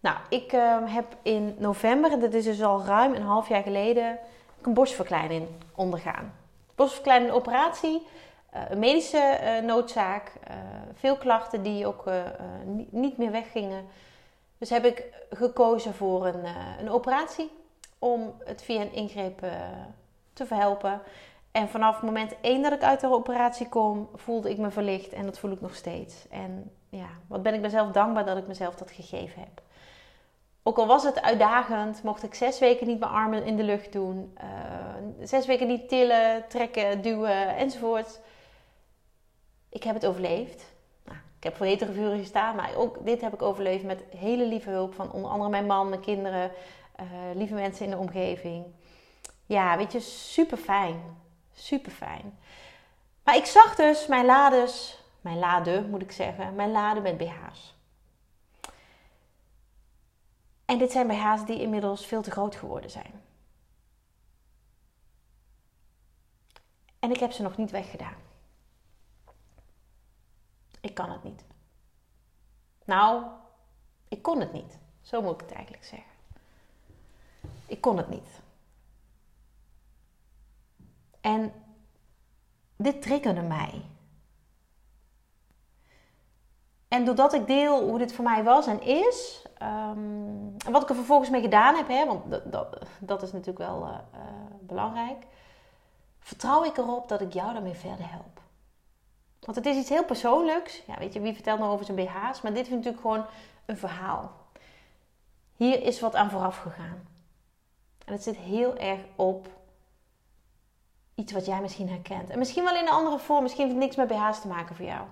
Nou, 0.00 0.16
ik 0.28 0.52
uh, 0.52 0.94
heb 0.94 1.16
in 1.22 1.56
november, 1.58 2.20
dat 2.20 2.34
is 2.34 2.44
dus 2.44 2.62
al 2.62 2.84
ruim 2.84 3.14
een 3.14 3.22
half 3.22 3.48
jaar 3.48 3.62
geleden, 3.62 4.18
een 4.62 4.74
borstverkleining 4.74 5.48
ondergaan. 5.74 6.34
Borstverkleining 6.74 7.32
operatie, 7.32 8.06
uh, 8.54 8.70
een 8.70 8.78
medische 8.78 9.38
uh, 9.42 9.66
noodzaak, 9.66 10.32
veel 10.94 11.16
klachten 11.16 11.62
die 11.62 11.86
ook 11.86 12.04
niet 12.90 13.18
meer 13.18 13.30
weggingen. 13.30 13.86
Dus 14.58 14.70
heb 14.70 14.84
ik 14.84 15.04
gekozen 15.30 15.94
voor 15.94 16.26
een, 16.26 16.44
uh, 16.44 16.78
een 16.78 16.90
operatie 16.90 17.50
om 17.98 18.34
het 18.44 18.62
via 18.62 18.80
een 18.80 18.92
ingreep 18.92 19.44
uh, 19.44 19.50
te 20.32 20.46
verhelpen. 20.46 21.00
En 21.50 21.68
vanaf 21.68 22.02
moment 22.02 22.34
één 22.40 22.62
dat 22.62 22.72
ik 22.72 22.82
uit 22.82 23.00
de 23.00 23.12
operatie 23.12 23.68
kom, 23.68 24.08
voelde 24.14 24.50
ik 24.50 24.58
me 24.58 24.70
verlicht 24.70 25.12
en 25.12 25.24
dat 25.24 25.38
voel 25.38 25.50
ik 25.50 25.60
nog 25.60 25.74
steeds. 25.74 26.28
En 26.30 26.70
ja, 26.88 27.08
wat 27.26 27.42
ben 27.42 27.54
ik 27.54 27.60
mezelf 27.60 27.90
dankbaar 27.90 28.24
dat 28.24 28.36
ik 28.36 28.46
mezelf 28.46 28.74
dat 28.74 28.90
gegeven 28.90 29.40
heb. 29.40 29.62
Ook 30.62 30.78
al 30.78 30.86
was 30.86 31.04
het 31.04 31.22
uitdagend, 31.22 32.02
mocht 32.02 32.22
ik 32.22 32.34
zes 32.34 32.58
weken 32.58 32.86
niet 32.86 32.98
mijn 32.98 33.12
armen 33.12 33.44
in 33.44 33.56
de 33.56 33.62
lucht 33.62 33.92
doen, 33.92 34.36
uh, 34.42 35.26
zes 35.26 35.46
weken 35.46 35.66
niet 35.66 35.88
tillen, 35.88 36.48
trekken, 36.48 37.02
duwen 37.02 37.56
enzovoort. 37.56 38.20
Ik 39.68 39.82
heb 39.82 39.94
het 39.94 40.06
overleefd. 40.06 40.64
Heb 41.48 41.56
voor 41.56 41.66
hetere 41.66 41.92
vuren 41.92 42.18
gestaan, 42.18 42.56
maar 42.56 42.74
ook 42.74 43.04
dit 43.04 43.20
heb 43.20 43.32
ik 43.32 43.42
overleefd 43.42 43.84
met 43.84 44.04
hele 44.16 44.46
lieve 44.46 44.70
hulp 44.70 44.94
van 44.94 45.12
onder 45.12 45.30
andere 45.30 45.50
mijn 45.50 45.66
man, 45.66 45.88
mijn 45.88 46.00
kinderen, 46.00 46.52
uh, 47.00 47.06
lieve 47.34 47.54
mensen 47.54 47.84
in 47.84 47.90
de 47.90 47.96
omgeving. 47.96 48.66
Ja, 49.46 49.76
weet 49.76 49.92
je, 49.92 50.00
super 50.00 50.56
fijn. 50.56 51.00
Super 51.52 51.92
fijn. 51.92 52.38
Maar 53.24 53.36
ik 53.36 53.44
zag 53.44 53.74
dus 53.74 54.06
mijn 54.06 54.24
lades, 54.24 55.02
mijn 55.20 55.38
lade 55.38 55.82
moet 55.82 56.02
ik 56.02 56.12
zeggen, 56.12 56.54
mijn 56.54 56.70
lade 56.70 57.00
met 57.00 57.18
BH's. 57.18 57.76
En 60.64 60.78
dit 60.78 60.92
zijn 60.92 61.06
BH's 61.06 61.44
die 61.46 61.60
inmiddels 61.60 62.06
veel 62.06 62.22
te 62.22 62.30
groot 62.30 62.56
geworden 62.56 62.90
zijn. 62.90 63.22
En 66.98 67.10
ik 67.10 67.20
heb 67.20 67.32
ze 67.32 67.42
nog 67.42 67.56
niet 67.56 67.70
weggedaan. 67.70 68.27
Ik 70.88 70.94
kan 70.94 71.10
het 71.10 71.22
niet. 71.22 71.44
Nou, 72.84 73.24
ik 74.08 74.22
kon 74.22 74.40
het 74.40 74.52
niet. 74.52 74.78
Zo 75.00 75.22
moet 75.22 75.34
ik 75.34 75.40
het 75.40 75.52
eigenlijk 75.52 75.84
zeggen. 75.84 76.12
Ik 77.66 77.80
kon 77.80 77.96
het 77.96 78.08
niet. 78.08 78.40
En 81.20 81.52
dit 82.76 83.02
triggerde 83.02 83.42
mij. 83.42 83.84
En 86.88 87.04
doordat 87.04 87.32
ik 87.32 87.46
deel 87.46 87.88
hoe 87.88 87.98
dit 87.98 88.12
voor 88.12 88.24
mij 88.24 88.44
was 88.44 88.66
en 88.66 88.82
is, 88.82 89.44
um, 89.62 90.56
en 90.66 90.72
wat 90.72 90.82
ik 90.82 90.88
er 90.88 90.94
vervolgens 90.94 91.30
mee 91.30 91.40
gedaan 91.40 91.74
heb, 91.74 91.88
hè, 91.88 92.06
want 92.06 92.52
dat, 92.52 92.78
dat, 92.98 93.22
is 93.22 93.32
natuurlijk 93.32 93.58
wel 93.58 93.82
uh, 93.82 93.98
uh, 94.14 94.20
belangrijk, 94.60 95.26
vertrouw 96.18 96.64
ik 96.64 96.76
erop 96.76 97.08
dat 97.08 97.20
ik 97.20 97.32
jou 97.32 97.52
daarmee 97.52 97.74
verder 97.74 98.10
help. 98.10 98.38
Want 99.48 99.60
het 99.60 99.68
is 99.68 99.76
iets 99.76 99.88
heel 99.88 100.04
persoonlijks. 100.04 100.82
Ja, 100.86 100.98
weet 100.98 101.12
je, 101.12 101.20
wie 101.20 101.34
vertelt 101.34 101.58
nou 101.58 101.72
over 101.72 101.84
zijn 101.84 101.96
BH's? 101.96 102.40
Maar 102.40 102.54
dit 102.54 102.66
is 102.66 102.72
natuurlijk 102.72 103.00
gewoon 103.00 103.24
een 103.66 103.76
verhaal. 103.76 104.32
Hier 105.56 105.82
is 105.82 106.00
wat 106.00 106.14
aan 106.14 106.30
vooraf 106.30 106.56
gegaan. 106.56 107.08
En 108.04 108.12
het 108.12 108.22
zit 108.22 108.36
heel 108.36 108.76
erg 108.76 109.00
op 109.16 109.48
iets 111.14 111.32
wat 111.32 111.46
jij 111.46 111.60
misschien 111.60 111.88
herkent. 111.88 112.30
En 112.30 112.38
misschien 112.38 112.64
wel 112.64 112.74
in 112.74 112.82
een 112.82 112.92
andere 112.92 113.18
vorm. 113.18 113.42
Misschien 113.42 113.64
heeft 113.64 113.76
het 113.76 113.84
niks 113.84 113.96
met 113.96 114.08
BH's 114.08 114.40
te 114.40 114.48
maken 114.48 114.76
voor 114.76 114.84
jou. 114.84 115.06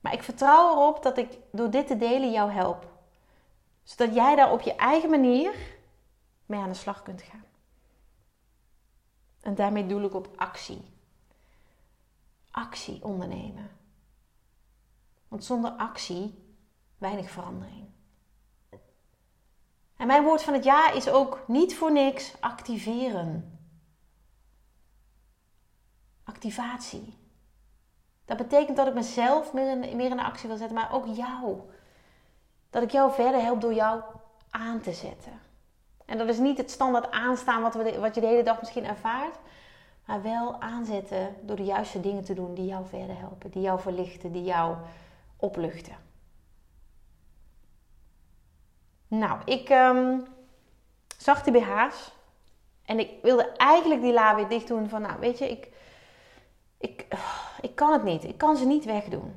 Maar 0.00 0.12
ik 0.12 0.22
vertrouw 0.22 0.70
erop 0.70 1.02
dat 1.02 1.18
ik 1.18 1.38
door 1.50 1.70
dit 1.70 1.86
te 1.86 1.96
delen 1.96 2.30
jou 2.32 2.50
help. 2.50 2.86
Zodat 3.82 4.14
jij 4.14 4.36
daar 4.36 4.52
op 4.52 4.60
je 4.60 4.74
eigen 4.74 5.10
manier 5.10 5.54
mee 6.46 6.60
aan 6.60 6.68
de 6.68 6.74
slag 6.74 7.02
kunt 7.02 7.22
gaan. 7.22 7.44
En 9.40 9.54
daarmee 9.54 9.86
doe 9.86 10.02
ik 10.02 10.14
op 10.14 10.28
actie. 10.36 10.94
Actie 12.56 13.04
ondernemen. 13.04 13.70
Want 15.28 15.44
zonder 15.44 15.70
actie 15.70 16.54
weinig 16.98 17.30
verandering. 17.30 17.86
En 19.96 20.06
mijn 20.06 20.24
woord 20.24 20.42
van 20.42 20.54
het 20.54 20.64
jaar 20.64 20.96
is 20.96 21.08
ook 21.08 21.44
niet 21.46 21.76
voor 21.76 21.92
niks 21.92 22.40
activeren. 22.40 23.58
Activatie. 26.24 27.14
Dat 28.24 28.36
betekent 28.36 28.76
dat 28.76 28.86
ik 28.86 28.94
mezelf 28.94 29.52
meer 29.52 29.70
in, 29.70 29.96
meer 29.96 30.10
in 30.10 30.20
actie 30.20 30.48
wil 30.48 30.56
zetten, 30.56 30.76
maar 30.76 30.92
ook 30.92 31.06
jou. 31.06 31.60
Dat 32.70 32.82
ik 32.82 32.90
jou 32.90 33.12
verder 33.12 33.40
help 33.40 33.60
door 33.60 33.74
jou 33.74 34.02
aan 34.50 34.80
te 34.80 34.92
zetten. 34.92 35.40
En 36.04 36.18
dat 36.18 36.28
is 36.28 36.38
niet 36.38 36.58
het 36.58 36.70
standaard 36.70 37.10
aanstaan 37.10 37.62
wat, 37.62 37.74
we 37.74 37.98
wat 37.98 38.14
je 38.14 38.20
de 38.20 38.26
hele 38.26 38.42
dag 38.42 38.60
misschien 38.60 38.84
ervaart. 38.84 39.38
Maar 40.06 40.22
wel 40.22 40.60
aanzetten 40.60 41.36
door 41.42 41.56
de 41.56 41.64
juiste 41.64 42.00
dingen 42.00 42.24
te 42.24 42.34
doen 42.34 42.54
die 42.54 42.66
jou 42.66 42.86
verder 42.86 43.18
helpen. 43.18 43.50
Die 43.50 43.62
jou 43.62 43.80
verlichten, 43.80 44.32
die 44.32 44.44
jou 44.44 44.76
opluchten. 45.36 45.96
Nou, 49.08 49.40
ik 49.44 49.68
um, 49.70 50.26
zag 51.18 51.42
die 51.42 51.52
BH's. 51.52 52.14
En 52.82 52.98
ik 52.98 53.22
wilde 53.22 53.52
eigenlijk 53.56 54.00
die 54.00 54.12
la 54.12 54.34
weer 54.34 54.48
dicht 54.48 54.68
doen 54.68 54.88
van, 54.88 55.02
nou 55.02 55.20
weet 55.20 55.38
je, 55.38 55.50
ik, 55.50 55.72
ik, 56.78 57.06
ik 57.60 57.74
kan 57.74 57.92
het 57.92 58.02
niet. 58.02 58.24
Ik 58.24 58.38
kan 58.38 58.56
ze 58.56 58.66
niet 58.66 58.84
wegdoen. 58.84 59.34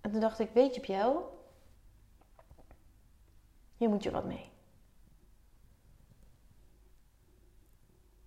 En 0.00 0.10
toen 0.10 0.20
dacht 0.20 0.38
ik, 0.38 0.50
weet 0.52 0.74
je 0.74 0.80
Pjel, 0.80 1.38
hier 3.76 3.88
moet 3.88 4.02
je 4.02 4.10
wat 4.10 4.24
mee. 4.24 4.53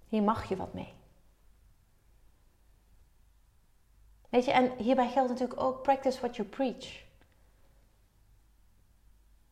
Hier 0.08 0.24
mag 0.24 0.50
je 0.50 0.56
wat 0.56 0.74
mee. 0.74 0.94
Weet 4.30 4.46
je, 4.46 4.52
en 4.52 4.78
hierbij 4.78 5.10
geldt 5.10 5.30
natuurlijk 5.30 5.60
ook 5.60 5.82
practice 5.82 6.20
what 6.20 6.36
you 6.36 6.48
preach. 6.48 7.06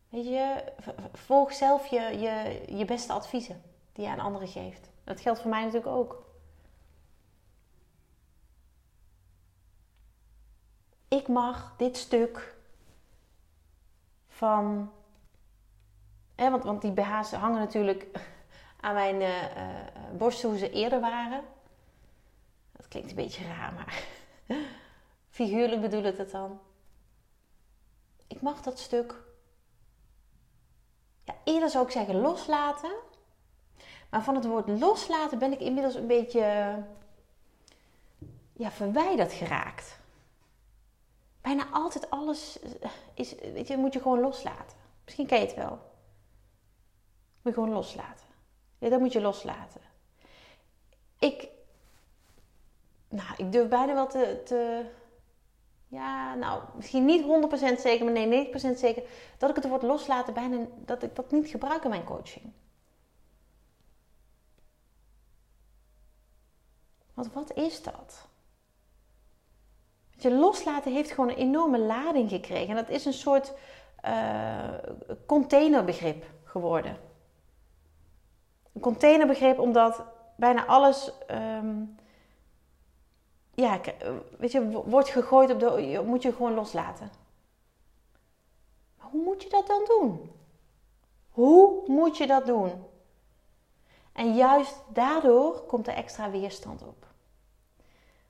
Weet 0.09 0.25
je, 0.25 0.74
volg 1.13 1.53
zelf 1.53 1.88
je, 1.88 2.00
je, 2.00 2.63
je 2.77 2.85
beste 2.85 3.13
adviezen 3.13 3.62
die 3.93 4.05
je 4.05 4.12
aan 4.12 4.19
anderen 4.19 4.47
geeft. 4.47 4.89
Dat 5.03 5.19
geldt 5.19 5.39
voor 5.39 5.50
mij 5.50 5.63
natuurlijk 5.63 5.91
ook. 5.91 6.24
Ik 11.07 11.27
mag 11.27 11.75
dit 11.77 11.97
stuk 11.97 12.55
van. 14.27 14.91
Hè, 16.35 16.50
want, 16.51 16.63
want 16.63 16.81
die 16.81 16.91
BH's 16.91 17.31
hangen 17.31 17.59
natuurlijk 17.59 18.07
aan 18.86 18.94
mijn 18.94 19.22
uh, 19.22 19.42
uh, 19.42 19.48
borsten 20.18 20.50
hoe 20.50 20.58
ze 20.58 20.72
eerder 20.72 21.00
waren. 21.00 21.44
Dat 22.72 22.88
klinkt 22.88 23.10
een 23.10 23.15
beetje 23.15 23.46
raar, 23.46 23.74
maar 23.74 24.04
figuurlijk 25.30 25.82
bedoel 25.82 26.04
ik 26.04 26.18
het 26.18 26.32
dan. 26.32 26.60
Ik 28.27 28.42
mag 28.42 28.62
dat 28.62 28.80
stuk 28.80 29.15
ja, 31.24 31.36
eerder 31.44 31.70
zou 31.70 31.86
ik 31.86 31.92
zeggen 31.92 32.22
loslaten. 32.22 32.92
Maar 34.10 34.24
van 34.24 34.36
het 34.36 34.46
woord 34.46 34.68
loslaten 34.68 35.39
ben 35.39 35.51
ik 35.51 35.60
inmiddels 35.60 35.96
een 35.96 36.08
beetje 36.08 36.84
ja, 38.54 38.72
verwijderd 38.72 39.34
geraakt. 39.34 40.00
Bijna 41.42 41.68
altijd 41.72 42.10
alles 42.10 42.60
is, 43.13 43.36
weet 43.36 43.68
je, 43.68 43.77
moet 43.77 43.94
je 43.94 44.01
gewoon 44.01 44.20
loslaten. 44.20 44.77
Misschien 45.04 45.27
ken 45.27 45.39
je 45.39 45.46
het 45.46 45.56
wel. 45.56 45.80
Moet 47.42 47.54
je 47.54 47.54
gewoon 47.54 47.74
loslaten. 47.74 48.25
Dat 48.89 49.00
moet 49.00 49.13
je 49.13 49.22
loslaten. 49.22 49.82
Ik, 51.20 51.48
nou, 53.10 53.30
ik 53.38 53.51
durf 53.51 53.68
bijna 53.68 53.94
wel 53.94 54.08
te, 54.08 54.42
te 54.46 54.86
ja, 55.88 56.36
nou, 56.36 56.63
misschien 56.75 57.06
niet 57.06 57.24
100% 57.77 57.80
zeker, 57.80 58.06
maar 58.06 58.13
nee, 58.13 58.54
90% 58.54 58.77
zeker, 58.77 59.04
dat 59.38 59.50
ik 59.50 59.56
het 59.56 59.68
woord 59.68 59.82
loslaten 59.82 60.34
bijna, 60.34 60.65
dat 60.86 61.04
ik 61.04 61.15
dat 61.15 61.32
niet 61.32 61.48
gebruik 61.48 61.84
in 61.84 61.89
mijn 61.89 62.04
coaching. 62.04 62.54
Want 67.13 67.34
wat 67.34 67.54
is 67.54 67.84
dat? 67.84 68.27
Je, 70.18 70.32
loslaten 70.32 70.94
heeft 70.94 71.12
gewoon 71.12 71.30
een 71.30 71.36
enorme 71.36 71.80
lading 71.80 72.30
gekregen. 72.30 72.70
En 72.70 72.75
dat 72.75 72.89
is 72.89 73.06
een 73.06 73.13
soort 73.13 73.54
uh, 74.06 74.74
containerbegrip 75.25 76.25
geworden. 76.44 76.98
Een 78.75 78.82
containerbegrip 78.82 79.60
omdat 79.60 80.03
bijna 80.36 80.65
alles 80.65 81.12
um, 81.32 81.96
ja, 83.55 83.82
eh, 83.82 84.12
weet 84.38 84.51
je, 84.51 84.84
wordt 84.86 85.10
gegooid 85.10 85.51
op 85.51 85.60
de. 85.60 86.03
Moet 86.05 86.22
je 86.22 86.34
gewoon 86.34 86.53
loslaten. 86.53 87.12
Maar 88.98 89.08
hoe 89.12 89.24
moet 89.24 89.44
je 89.44 89.50
dat 89.50 89.67
dan 89.67 89.84
doen? 89.86 90.32
Hoe 91.29 91.84
moet 91.88 92.17
je 92.17 92.27
dat 92.27 92.46
doen? 92.46 92.72
En 94.13 94.36
juist 94.36 94.84
daardoor 94.88 95.62
komt 95.62 95.88
er 95.88 95.94
extra 95.94 96.29
weerstand 96.29 96.82
op. 96.82 97.05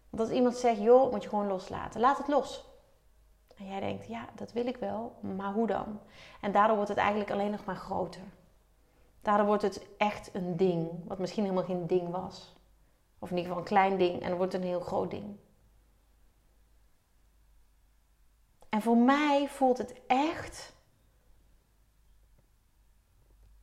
Want 0.10 0.24
als 0.24 0.38
iemand 0.38 0.56
zegt, 0.56 0.82
joh, 0.82 1.12
moet 1.12 1.24
je 1.24 1.30
gewoon 1.30 1.48
loslaten. 1.48 2.00
Laat 2.00 2.18
het 2.18 2.28
los. 2.28 2.66
En 3.58 3.66
jij 3.66 3.80
denkt, 3.80 4.08
ja, 4.08 4.25
dat 4.36 4.52
wil 4.52 4.68
ik 4.68 4.78
wel, 4.78 5.16
maar 5.20 5.54
hoe 5.54 5.68
dan? 5.68 6.00
En 6.42 6.52
daardoor 6.52 6.75
wordt 6.75 6.90
het 6.90 7.00
eigenlijk 7.00 7.32
alleen 7.32 7.52
nog 7.52 7.66
maar 7.66 7.75
groter. 7.75 8.22
Daardoor 9.25 9.46
wordt 9.46 9.62
het 9.62 9.86
echt 9.98 10.29
een 10.34 10.58
ding, 10.58 10.89
wat 11.08 11.20
misschien 11.20 11.44
helemaal 11.44 11.65
geen 11.65 11.88
ding 11.88 12.10
was. 12.10 12.55
Of 13.20 13.29
in 13.29 13.38
ieder 13.38 13.51
geval 13.51 13.58
een 13.58 13.70
klein 13.70 13.98
ding 13.98 14.22
en 14.22 14.27
dan 14.29 14.38
wordt 14.38 14.53
het 14.53 14.62
een 14.62 14.67
heel 14.67 14.79
groot 14.79 15.12
ding. 15.12 15.38
En 18.70 18.82
voor 18.82 18.98
mij 18.98 19.48
voelt 19.48 19.77
het 19.77 19.96
echt 20.08 20.74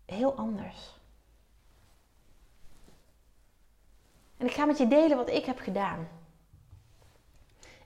heel 0.04 0.34
anders. 0.34 1.00
En 4.36 4.46
ik 4.46 4.52
ga 4.52 4.64
met 4.64 4.78
je 4.78 4.88
delen 4.88 5.16
wat 5.16 5.30
ik 5.30 5.44
heb 5.44 5.58
gedaan. 5.58 6.08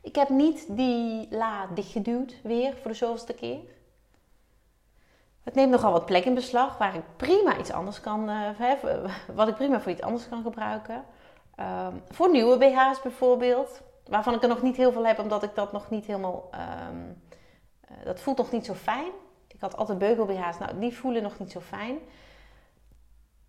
Ik 0.00 0.14
heb 0.14 0.28
niet 0.28 0.76
die 0.76 1.28
la 1.30 1.66
dichtgeduwd 1.66 2.42
weer 2.42 2.76
voor 2.76 2.90
de 2.90 2.96
zoveelste 2.96 3.34
keer. 3.34 3.75
Het 5.46 5.54
neemt 5.54 5.70
nogal 5.70 5.92
wat 5.92 6.06
plek 6.06 6.24
in 6.24 6.34
beslag 6.34 6.78
waar 6.78 6.94
ik 6.94 7.02
prima 7.16 7.58
iets 7.58 7.70
anders 7.70 8.00
kan, 8.00 8.30
uh, 8.30 8.72
wat 9.34 9.48
ik 9.48 9.54
prima 9.54 9.80
voor 9.80 9.92
iets 9.92 10.02
anders 10.02 10.28
kan 10.28 10.42
gebruiken. 10.42 11.04
Um, 11.60 12.02
voor 12.08 12.30
nieuwe 12.30 12.58
BH's 12.58 13.02
bijvoorbeeld, 13.02 13.82
waarvan 14.06 14.34
ik 14.34 14.42
er 14.42 14.48
nog 14.48 14.62
niet 14.62 14.76
heel 14.76 14.92
veel 14.92 15.06
heb, 15.06 15.18
omdat 15.18 15.42
ik 15.42 15.54
dat 15.54 15.72
nog 15.72 15.90
niet 15.90 16.06
helemaal. 16.06 16.50
Um, 16.90 17.22
uh, 17.90 18.04
dat 18.04 18.20
voelt 18.20 18.36
nog 18.36 18.50
niet 18.50 18.66
zo 18.66 18.74
fijn. 18.74 19.10
Ik 19.46 19.60
had 19.60 19.76
altijd 19.76 19.98
beugel 19.98 20.24
BH's, 20.24 20.58
nou 20.58 20.78
die 20.78 20.96
voelen 20.96 21.22
nog 21.22 21.38
niet 21.38 21.50
zo 21.50 21.60
fijn. 21.60 21.98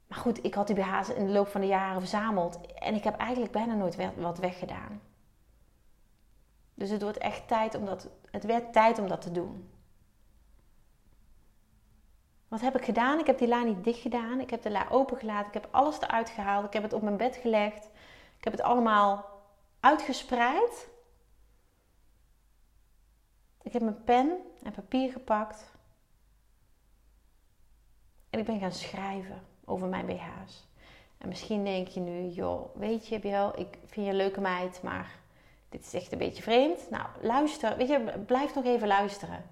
Maar 0.08 0.18
goed, 0.18 0.46
ik 0.46 0.54
had 0.54 0.68
die 0.68 0.75
BH's 0.75 1.10
in 1.10 1.25
de 1.25 1.32
loop 1.32 1.48
van 1.48 1.62
de 1.62 1.68
jaren 1.68 2.00
verzameld. 2.00 2.60
En 2.75 2.96
ik 2.96 3.04
heb 3.04 3.18
eigenlijk 3.18 3.51
bijna 3.51 3.74
nooit 3.74 3.98
wat 4.16 4.38
weggedaan. 4.38 5.01
Dus 6.74 6.89
het 6.89 7.01
wordt 7.01 7.18
echt 7.18 7.48
tijd 7.48 7.75
om 7.75 7.86
dat, 7.86 8.08
het 8.32 8.44
werd 8.44 8.74
tijd 8.74 9.00
om 9.00 9.08
dat 9.08 9.22
te 9.22 9.32
doen. 9.32 9.70
Wat 12.48 12.62
heb 12.62 12.77
ik 12.77 12.86
gedaan? 12.86 13.20
Ik 13.20 13.25
heb 13.25 13.38
die 13.38 13.48
la 13.48 13.63
niet 13.63 13.84
dicht 13.84 14.01
gedaan. 14.01 14.39
Ik 14.39 14.50
heb 14.50 14.62
de 14.62 14.70
la 14.70 14.88
opengelaten. 14.89 15.48
Ik 15.48 15.54
heb 15.54 15.68
alles 15.72 16.01
eruit 16.01 16.30
gehaald. 16.30 16.66
Ik 16.66 16.74
heb 16.74 16.84
het 16.84 16.94
op 16.94 17.01
mijn 17.01 17.18
bed 17.18 17.36
gelegd. 17.36 17.86
Ik 18.38 18.44
heb 18.44 18.54
het 18.54 18.62
allemaal 18.62 19.25
uitgespreid. 19.80 20.89
Ik 23.62 23.74
heb 23.74 23.82
mijn 23.82 24.04
pen 24.04 24.38
en 24.63 24.72
papier 24.72 25.12
gepakt. 25.12 25.75
En 28.30 28.39
ik 28.39 28.46
ben 28.46 28.60
gaan 28.60 28.72
schrijven 28.72 29.42
over 29.66 29.88
mijn 29.88 30.06
BH's. 30.06 30.68
En 31.18 31.27
misschien 31.27 31.63
denk 31.63 31.88
je 31.88 32.00
nu, 32.00 32.27
joh, 32.27 32.75
weet 32.75 33.08
je, 33.08 33.20
Biel, 33.20 33.60
ik 33.60 33.77
vind 33.86 34.06
je 34.06 34.12
een 34.12 34.18
leuke 34.18 34.42
meid, 34.42 34.80
maar 34.84 35.12
dit 35.70 35.86
is 35.86 35.94
echt 35.94 36.12
een 36.12 36.18
beetje 36.18 36.44
vreemd. 36.44 36.89
Nou, 36.89 37.06
luister, 37.22 37.77
weet 37.77 37.88
je, 37.88 38.13
blijf 38.25 38.56
nog 38.56 38.66
even 38.66 38.88
luisteren. 38.88 39.46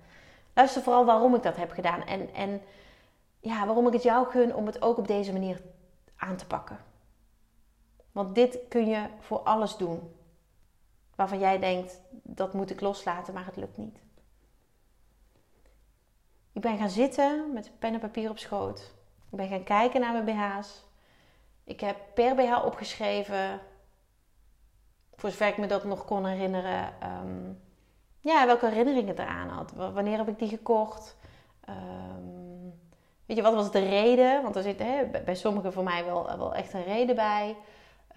Luister 0.54 0.82
vooral 0.82 1.06
waarom 1.06 1.36
ik 1.36 1.44
dat 1.44 1.56
heb 1.56 1.72
gedaan 1.72 2.06
en, 2.06 2.34
en 2.34 2.62
ja, 3.46 3.66
waarom 3.66 3.88
ik 3.88 3.94
het 3.94 4.04
jou 4.04 4.30
gun 4.30 4.56
om 4.56 4.66
het 4.66 4.82
ook 4.82 4.98
op 4.98 5.08
deze 5.08 5.32
manier 5.32 5.62
aan 6.16 6.36
te 6.36 6.46
pakken. 6.46 6.78
Want 8.12 8.36
dit 8.36 8.60
kun 8.70 8.88
je 8.88 9.08
voor 9.20 9.40
alles 9.40 9.78
doen. 9.78 10.16
Waarvan 11.16 11.40
jij 11.40 11.60
denkt, 11.60 12.02
dat 12.12 12.54
moet 12.54 12.70
ik 12.70 12.82
loslaten, 12.82 13.34
maar 13.34 13.46
het 13.46 13.56
lukt 13.56 13.78
niet. 13.78 14.00
Ik 16.54 16.62
ben 16.62 16.78
gaan 16.78 16.90
zitten 16.90 17.54
met 17.54 17.72
pen 17.80 17.94
en 17.94 18.00
papier 18.00 18.30
op 18.30 18.38
schoot. 18.38 18.94
Ik 19.32 19.38
ben 19.38 19.48
gaan 19.48 19.64
kijken 19.64 20.02
naar 20.02 20.24
mijn 20.24 20.25
BH's. 20.25 20.84
Ik 21.64 21.80
heb 21.80 21.98
per 22.14 22.36
BH 22.36 22.66
opgeschreven, 22.66 23.60
voor 25.16 25.30
zover 25.30 25.48
ik 25.48 25.58
me 25.58 25.68
dat 25.68 25.84
nog 25.84 26.06
kon 26.06 26.25
herinneren, 26.25 26.94
um, 27.04 27.62
ja, 28.20 28.46
welke 28.46 28.68
herinneringen 28.68 29.20
eraan 29.20 29.50
had. 29.50 29.72
Wanneer 29.72 30.18
heb 30.18 30.28
ik 30.28 30.40
die 30.40 30.50
gekocht? 30.50 31.18
Um, 31.70 32.84
weet 33.25 33.38
je, 33.38 33.44
wat 33.44 33.53
was 33.53 33.72
de 33.72 33.89
reden? 33.89 34.41
Want 34.41 34.55
er 34.55 34.63
zit 34.63 34.79
hè, 34.79 35.05
bij 35.25 35.36
sommigen 35.36 35.74
voor 35.74 35.84
mij 35.84 36.05
wel, 36.05 36.38
wel 36.38 36.55
echt 36.55 36.74
een 36.74 36.84
reden 36.84 37.15
bij. 37.15 37.55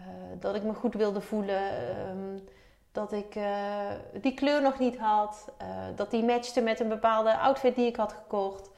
Uh, 0.01 0.07
dat 0.41 0.55
ik 0.55 0.63
me 0.63 0.75
goed 0.75 0.95
wilde 0.95 1.21
voelen. 1.21 1.63
Um, 2.09 2.45
dat 2.93 3.13
ik 3.13 3.35
uh, 3.35 3.91
die 4.21 4.35
kleur 4.35 4.63
nog 4.63 4.79
niet 4.79 4.99
had. 4.99 5.49
Uh, 5.63 5.69
dat 5.97 6.11
die 6.11 6.25
matchte 6.25 6.61
met 6.61 6.81
een 6.81 6.89
bepaalde 6.89 7.39
outfit 7.39 7.75
die 7.75 7.87
ik 7.87 7.97
had 7.97 8.13
gekocht. 8.13 8.71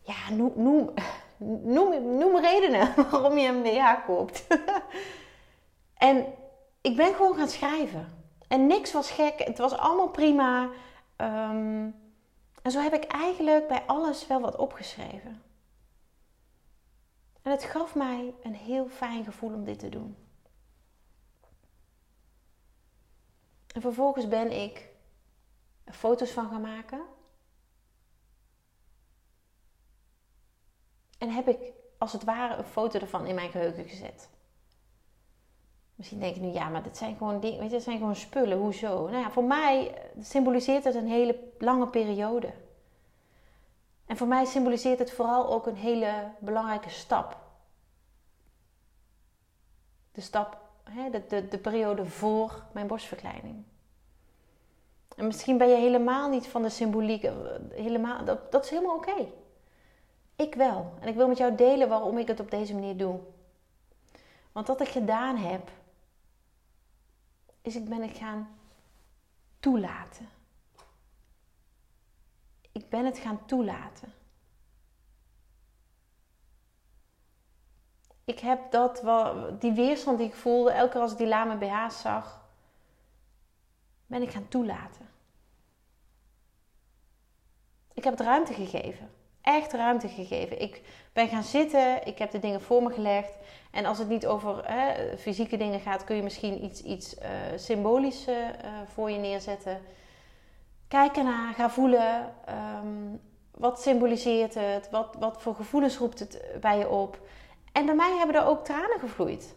Ja, 0.00 0.30
noem, 0.30 0.52
noem, 0.54 0.90
noem, 1.74 2.18
noem 2.18 2.36
redenen 2.36 2.94
waarom 3.10 3.38
je 3.38 3.48
een 3.48 3.62
BH 3.62 4.06
koopt. 4.06 4.46
en 6.08 6.26
ik 6.80 6.96
ben 6.96 7.14
gewoon 7.14 7.36
gaan 7.36 7.48
schrijven. 7.48 8.22
En 8.48 8.66
niks 8.66 8.92
was 8.92 9.10
gek. 9.10 9.38
Het 9.38 9.58
was 9.58 9.76
allemaal 9.76 10.08
prima. 10.08 10.68
Um, 11.16 12.02
en 12.62 12.70
zo 12.70 12.80
heb 12.80 12.94
ik 12.94 13.04
eigenlijk 13.04 13.68
bij 13.68 13.82
alles 13.86 14.26
wel 14.26 14.40
wat 14.40 14.56
opgeschreven. 14.56 15.42
En 17.44 17.50
het 17.50 17.64
gaf 17.64 17.94
mij 17.94 18.34
een 18.42 18.54
heel 18.54 18.88
fijn 18.88 19.24
gevoel 19.24 19.52
om 19.52 19.64
dit 19.64 19.78
te 19.78 19.88
doen. 19.88 20.16
En 23.74 23.80
vervolgens 23.80 24.28
ben 24.28 24.62
ik 24.62 24.88
foto's 25.84 26.30
van 26.30 26.48
gaan 26.48 26.60
maken. 26.60 27.02
En 31.18 31.30
heb 31.30 31.48
ik 31.48 31.58
als 31.98 32.12
het 32.12 32.24
ware 32.24 32.56
een 32.56 32.64
foto 32.64 32.98
ervan 32.98 33.26
in 33.26 33.34
mijn 33.34 33.50
geheugen 33.50 33.84
gezet. 33.84 34.30
Misschien 35.94 36.20
denk 36.20 36.34
je 36.34 36.40
nu, 36.40 36.48
ja, 36.48 36.68
maar 36.68 36.82
dit 36.82 36.96
zijn 36.96 37.16
gewoon 37.16 37.40
dingen, 37.40 37.58
weet 37.58 37.70
je, 37.70 37.76
dit 37.76 37.84
zijn 37.84 37.98
gewoon 37.98 38.16
spullen. 38.16 38.58
Hoezo? 38.58 39.08
Nou 39.08 39.22
ja, 39.22 39.30
voor 39.30 39.44
mij 39.44 40.02
symboliseert 40.20 40.84
het 40.84 40.94
een 40.94 41.08
hele 41.08 41.52
lange 41.58 41.88
periode. 41.88 42.52
En 44.14 44.20
voor 44.20 44.28
mij 44.28 44.44
symboliseert 44.44 44.98
het 44.98 45.12
vooral 45.12 45.52
ook 45.52 45.66
een 45.66 45.76
hele 45.76 46.30
belangrijke 46.38 46.90
stap. 46.90 47.36
De 50.12 50.20
stap, 50.20 50.60
hè, 50.82 51.10
de, 51.10 51.26
de, 51.26 51.48
de 51.48 51.58
periode 51.58 52.06
voor 52.06 52.64
mijn 52.72 52.86
borstverkleining. 52.86 53.64
En 55.16 55.26
misschien 55.26 55.58
ben 55.58 55.68
je 55.68 55.76
helemaal 55.76 56.28
niet 56.28 56.46
van 56.46 56.62
de 56.62 56.68
symboliek, 56.68 57.22
eh, 57.22 57.32
helemaal, 57.70 58.24
dat, 58.24 58.52
dat 58.52 58.64
is 58.64 58.70
helemaal 58.70 58.96
oké. 58.96 59.26
Ik 60.36 60.54
wel. 60.54 60.92
En 61.00 61.08
ik 61.08 61.14
wil 61.14 61.28
met 61.28 61.38
jou 61.38 61.54
delen 61.54 61.88
waarom 61.88 62.18
ik 62.18 62.28
het 62.28 62.40
op 62.40 62.50
deze 62.50 62.74
manier 62.74 62.96
doe. 62.96 63.20
Want 64.52 64.66
wat 64.66 64.80
ik 64.80 64.88
gedaan 64.88 65.36
heb, 65.36 65.70
is 67.62 67.76
ik 67.76 67.88
ben 67.88 68.02
het 68.02 68.16
gaan 68.16 68.58
toelaten. 69.60 70.28
Ik 72.74 72.88
ben 72.88 73.04
het 73.04 73.18
gaan 73.18 73.46
toelaten. 73.46 74.12
Ik 78.24 78.38
heb 78.38 78.70
dat, 78.70 79.02
die 79.60 79.72
weerstand 79.72 80.18
die 80.18 80.26
ik 80.26 80.34
voelde, 80.34 80.70
elke 80.70 80.92
keer 80.92 81.00
als 81.00 81.12
ik 81.12 81.18
die 81.18 81.26
lame 81.26 81.56
BH's 81.56 82.00
zag, 82.00 82.48
ben 84.06 84.22
ik 84.22 84.30
gaan 84.30 84.48
toelaten. 84.48 85.08
Ik 87.92 88.04
heb 88.04 88.12
het 88.18 88.26
ruimte 88.26 88.52
gegeven. 88.54 89.10
Echt 89.40 89.72
ruimte 89.72 90.08
gegeven. 90.08 90.60
Ik 90.60 90.82
ben 91.12 91.28
gaan 91.28 91.42
zitten, 91.42 92.06
ik 92.06 92.18
heb 92.18 92.30
de 92.30 92.38
dingen 92.38 92.60
voor 92.60 92.82
me 92.82 92.92
gelegd. 92.92 93.36
En 93.70 93.84
als 93.84 93.98
het 93.98 94.08
niet 94.08 94.26
over 94.26 94.70
hè, 94.70 95.16
fysieke 95.18 95.56
dingen 95.56 95.80
gaat, 95.80 96.04
kun 96.04 96.16
je 96.16 96.22
misschien 96.22 96.64
iets, 96.64 96.82
iets 96.82 97.14
uh, 97.18 97.28
symbolisch 97.56 98.28
uh, 98.28 98.48
voor 98.86 99.10
je 99.10 99.18
neerzetten. 99.18 99.80
Kijk 100.94 101.16
ernaar, 101.16 101.54
ga 101.54 101.70
voelen. 101.70 102.34
Um, 102.48 103.20
wat 103.50 103.80
symboliseert 103.80 104.54
het? 104.54 104.90
Wat, 104.90 105.16
wat 105.18 105.42
voor 105.42 105.54
gevoelens 105.54 105.98
roept 105.98 106.18
het 106.18 106.44
bij 106.60 106.78
je 106.78 106.88
op? 106.88 107.28
En 107.72 107.86
bij 107.86 107.94
mij 107.94 108.16
hebben 108.16 108.36
er 108.36 108.46
ook 108.46 108.64
tranen 108.64 109.00
gevloeid. 109.00 109.54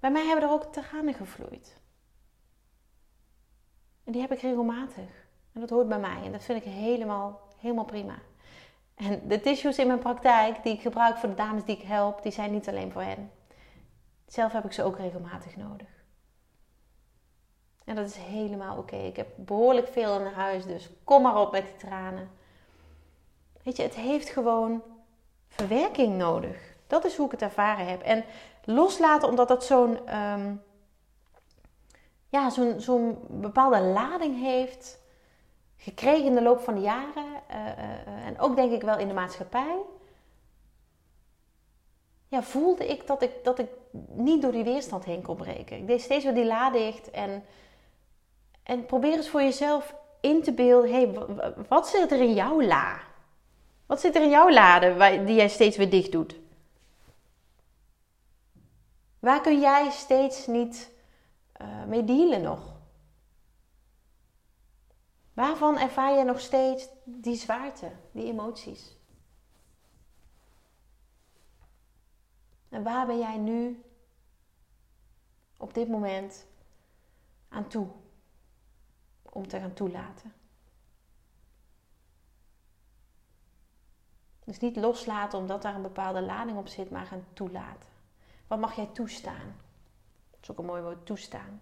Bij 0.00 0.10
mij 0.10 0.26
hebben 0.26 0.44
er 0.44 0.50
ook 0.50 0.72
tranen 0.72 1.14
gevloeid. 1.14 1.80
En 4.04 4.12
die 4.12 4.20
heb 4.20 4.32
ik 4.32 4.40
regelmatig. 4.40 5.26
En 5.52 5.60
dat 5.60 5.70
hoort 5.70 5.88
bij 5.88 6.00
mij. 6.00 6.22
En 6.24 6.32
dat 6.32 6.44
vind 6.44 6.64
ik 6.64 6.72
helemaal, 6.72 7.40
helemaal 7.58 7.84
prima. 7.84 8.18
En 8.94 9.28
de 9.28 9.40
tissues 9.40 9.78
in 9.78 9.86
mijn 9.86 9.98
praktijk 9.98 10.62
die 10.62 10.72
ik 10.72 10.80
gebruik 10.80 11.16
voor 11.16 11.28
de 11.28 11.34
dames 11.34 11.64
die 11.64 11.76
ik 11.76 11.82
help, 11.82 12.22
die 12.22 12.32
zijn 12.32 12.52
niet 12.52 12.68
alleen 12.68 12.92
voor 12.92 13.02
hen. 13.02 13.30
Zelf 14.26 14.52
heb 14.52 14.64
ik 14.64 14.72
ze 14.72 14.82
ook 14.82 14.96
regelmatig 14.96 15.56
nodig. 15.56 15.97
En 17.88 17.94
dat 17.94 18.06
is 18.06 18.16
helemaal 18.16 18.78
oké. 18.78 18.96
Ik 18.96 19.16
heb 19.16 19.28
behoorlijk 19.36 19.88
veel 19.88 20.20
in 20.20 20.26
huis, 20.26 20.64
dus 20.64 20.90
kom 21.04 21.22
maar 21.22 21.40
op 21.40 21.52
met 21.52 21.64
die 21.64 21.76
tranen. 21.76 22.30
Weet 23.62 23.76
je, 23.76 23.82
het 23.82 23.94
heeft 23.94 24.28
gewoon 24.28 24.82
verwerking 25.48 26.16
nodig. 26.16 26.74
Dat 26.86 27.04
is 27.04 27.16
hoe 27.16 27.26
ik 27.26 27.32
het 27.32 27.42
ervaren 27.42 27.86
heb. 27.86 28.02
En 28.02 28.24
loslaten, 28.64 29.28
omdat 29.28 29.48
dat 29.48 29.64
zo'n 29.64 30.16
um, 30.16 30.62
ja, 32.28 32.50
zo'n 32.50 32.80
zo'n 32.80 33.18
bepaalde 33.28 33.80
lading 33.80 34.40
heeft 34.40 34.98
gekregen 35.76 36.26
in 36.26 36.34
de 36.34 36.42
loop 36.42 36.60
van 36.60 36.74
de 36.74 36.80
jaren. 36.80 37.26
Uh, 37.50 37.56
uh, 37.56 38.26
en 38.26 38.40
ook 38.40 38.56
denk 38.56 38.72
ik 38.72 38.82
wel 38.82 38.98
in 38.98 39.08
de 39.08 39.14
maatschappij. 39.14 39.76
Ja, 42.28 42.42
voelde 42.42 42.86
ik 42.86 43.06
dat 43.06 43.22
ik, 43.22 43.30
dat 43.42 43.58
ik 43.58 43.68
niet 44.08 44.42
door 44.42 44.52
die 44.52 44.64
weerstand 44.64 45.04
heen 45.04 45.22
kon 45.22 45.36
breken. 45.36 45.76
Ik 45.76 45.86
deed 45.86 46.00
steeds 46.00 46.24
weer 46.24 46.34
die 46.34 46.46
la 46.46 46.70
dicht. 46.70 47.10
En, 47.10 47.44
en 48.68 48.86
probeer 48.86 49.12
eens 49.12 49.28
voor 49.28 49.42
jezelf 49.42 49.94
in 50.20 50.42
te 50.42 50.52
beelden. 50.52 50.90
hey, 50.90 51.12
wat 51.68 51.88
zit 51.88 52.12
er 52.12 52.20
in 52.20 52.34
jouw 52.34 52.62
la? 52.62 53.00
Wat 53.86 54.00
zit 54.00 54.16
er 54.16 54.22
in 54.22 54.30
jouw 54.30 54.50
lade 54.50 55.24
die 55.24 55.34
jij 55.34 55.48
steeds 55.48 55.76
weer 55.76 55.90
dicht 55.90 56.12
doet? 56.12 56.36
Waar 59.18 59.40
kun 59.40 59.60
jij 59.60 59.90
steeds 59.90 60.46
niet 60.46 60.90
uh, 61.62 61.84
mee 61.84 62.04
dealen 62.04 62.42
nog? 62.42 62.76
Waarvan 65.32 65.78
ervaar 65.78 66.18
je 66.18 66.24
nog 66.24 66.40
steeds 66.40 66.88
die 67.04 67.36
zwaarte, 67.36 67.92
die 68.12 68.26
emoties? 68.26 68.96
En 72.68 72.82
waar 72.82 73.06
ben 73.06 73.18
jij 73.18 73.36
nu 73.36 73.82
op 75.56 75.74
dit 75.74 75.88
moment 75.88 76.46
aan 77.48 77.68
toe 77.68 77.88
om 79.38 79.48
te 79.48 79.58
gaan 79.58 79.72
toelaten? 79.72 80.32
Dus 84.44 84.58
niet 84.58 84.76
loslaten 84.76 85.38
omdat 85.38 85.62
daar 85.62 85.74
een 85.74 85.82
bepaalde 85.82 86.20
lading 86.20 86.58
op 86.58 86.68
zit, 86.68 86.90
maar 86.90 87.06
gaan 87.06 87.24
toelaten. 87.32 87.88
Wat 88.46 88.58
mag 88.58 88.76
jij 88.76 88.88
toestaan? 88.92 89.56
Dat 90.30 90.38
is 90.42 90.50
ook 90.50 90.58
een 90.58 90.64
mooi 90.64 90.82
woord, 90.82 91.06
toestaan. 91.06 91.60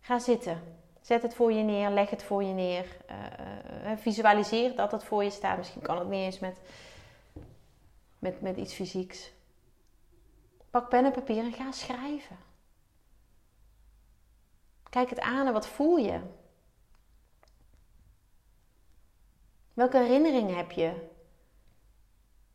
Ga 0.00 0.18
zitten. 0.18 0.62
Zet 1.00 1.22
het 1.22 1.34
voor 1.34 1.52
je 1.52 1.62
neer, 1.62 1.90
leg 1.90 2.10
het 2.10 2.22
voor 2.22 2.42
je 2.44 2.52
neer. 2.52 2.96
Uh, 3.10 3.96
visualiseer 3.96 4.76
dat 4.76 4.92
het 4.92 5.04
voor 5.04 5.24
je 5.24 5.30
staat. 5.30 5.56
Misschien 5.56 5.82
kan 5.82 5.98
het 5.98 6.08
niet 6.08 6.24
eens 6.24 6.38
met 6.38 6.58
met, 8.24 8.40
met 8.40 8.56
iets 8.56 8.74
fysieks. 8.74 9.32
Pak 10.70 10.88
pen 10.88 11.04
en 11.04 11.12
papier 11.12 11.44
en 11.44 11.52
ga 11.52 11.72
schrijven. 11.72 12.36
Kijk 14.94 15.10
het 15.10 15.20
aan 15.20 15.46
en 15.46 15.52
wat 15.52 15.66
voel 15.66 15.96
je? 15.96 16.20
Welke 19.72 19.98
herinneringen 19.98 20.56
heb 20.56 20.70
je? 20.70 21.08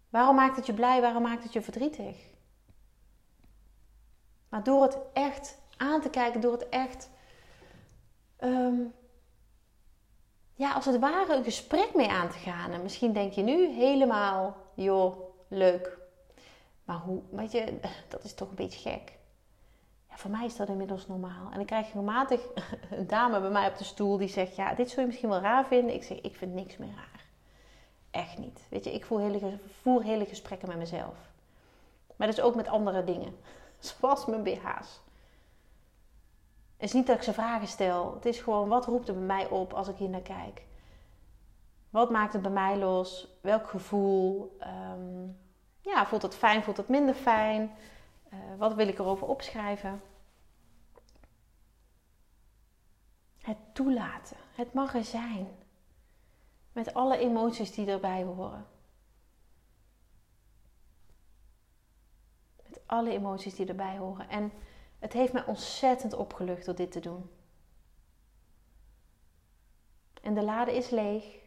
Waarom 0.09 0.35
maakt 0.35 0.55
het 0.55 0.65
je 0.65 0.73
blij? 0.73 1.01
Waarom 1.01 1.21
maakt 1.21 1.43
het 1.43 1.53
je 1.53 1.61
verdrietig? 1.61 2.17
Maar 4.49 4.63
door 4.63 4.81
het 4.81 4.97
echt 5.13 5.57
aan 5.77 6.01
te 6.01 6.09
kijken, 6.09 6.41
door 6.41 6.51
het 6.51 6.69
echt, 6.69 7.09
ehm, 8.35 8.81
ja, 10.55 10.73
als 10.73 10.85
het 10.85 10.99
ware 10.99 11.35
een 11.35 11.43
gesprek 11.43 11.95
mee 11.95 12.09
aan 12.09 12.29
te 12.29 12.37
gaan. 12.37 12.71
En 12.71 12.81
misschien 12.81 13.13
denk 13.13 13.33
je 13.33 13.41
nu 13.41 13.67
helemaal, 13.67 14.57
joh, 14.73 15.19
leuk. 15.47 15.97
Maar 16.83 16.97
hoe, 16.97 17.21
weet 17.29 17.51
je, 17.51 17.79
dat 18.09 18.23
is 18.23 18.33
toch 18.33 18.49
een 18.49 18.55
beetje 18.55 18.89
gek. 18.89 19.18
Voor 20.19 20.31
mij 20.31 20.45
is 20.45 20.55
dat 20.55 20.67
inmiddels 20.67 21.07
normaal. 21.07 21.51
En 21.51 21.59
ik 21.59 21.65
krijg 21.65 21.85
regelmatig 21.85 22.41
een 22.91 23.07
dame 23.07 23.39
bij 23.39 23.49
mij 23.49 23.67
op 23.67 23.77
de 23.77 23.83
stoel 23.83 24.17
die 24.17 24.27
zegt, 24.27 24.55
ja, 24.55 24.73
dit 24.73 24.89
zul 24.89 25.01
je 25.01 25.07
misschien 25.07 25.29
wel 25.29 25.39
raar 25.39 25.65
vinden. 25.65 25.95
Ik 25.95 26.03
zeg, 26.03 26.21
ik 26.21 26.35
vind 26.35 26.53
niks 26.53 26.77
meer 26.77 26.93
raar. 26.95 27.25
Echt 28.11 28.37
niet. 28.37 28.67
Weet 28.69 28.83
je, 28.83 28.93
ik 28.93 29.05
voer 29.05 29.19
hele, 29.19 29.59
voer 29.81 30.03
hele 30.03 30.25
gesprekken 30.25 30.67
met 30.67 30.77
mezelf. 30.77 31.15
Maar 32.15 32.27
dus 32.27 32.41
ook 32.41 32.55
met 32.55 32.67
andere 32.67 33.03
dingen. 33.03 33.35
Zoals 33.79 34.25
mijn 34.25 34.43
BH's. 34.43 35.01
Het 36.77 36.87
is 36.87 36.93
niet 36.93 37.07
dat 37.07 37.15
ik 37.15 37.23
ze 37.23 37.33
vragen 37.33 37.67
stel. 37.67 38.13
Het 38.13 38.25
is 38.25 38.39
gewoon, 38.39 38.67
wat 38.67 38.85
roept 38.85 39.07
er 39.07 39.13
bij 39.13 39.23
mij 39.23 39.47
op 39.47 39.73
als 39.73 39.87
ik 39.87 39.95
hier 39.95 40.09
naar 40.09 40.21
kijk? 40.21 40.61
Wat 41.89 42.09
maakt 42.09 42.33
het 42.33 42.41
bij 42.41 42.51
mij 42.51 42.77
los? 42.77 43.27
Welk 43.41 43.69
gevoel? 43.69 44.55
Ehm, 44.59 45.27
ja, 45.81 46.05
voelt 46.05 46.21
het 46.21 46.35
fijn? 46.35 46.63
Voelt 46.63 46.77
het 46.77 46.89
minder 46.89 47.15
fijn? 47.15 47.71
Uh, 48.33 48.39
wat 48.57 48.73
wil 48.73 48.87
ik 48.87 48.99
erover 48.99 49.27
opschrijven? 49.27 50.01
Het 53.49 53.57
toelaten. 53.73 54.37
Het 54.55 54.73
mag 54.73 54.95
er 54.95 55.03
zijn. 55.03 55.47
Met 56.71 56.93
alle 56.93 57.17
emoties 57.17 57.71
die 57.71 57.87
erbij 57.87 58.23
horen. 58.23 58.67
Met 62.63 62.81
alle 62.85 63.11
emoties 63.11 63.55
die 63.55 63.67
erbij 63.67 63.97
horen. 63.97 64.29
En 64.29 64.51
het 64.99 65.13
heeft 65.13 65.33
me 65.33 65.45
ontzettend 65.45 66.13
opgelucht 66.13 66.65
door 66.65 66.75
dit 66.75 66.91
te 66.91 66.99
doen. 66.99 67.29
En 70.21 70.33
de 70.33 70.43
lade 70.43 70.75
is 70.75 70.89
leeg. 70.89 71.39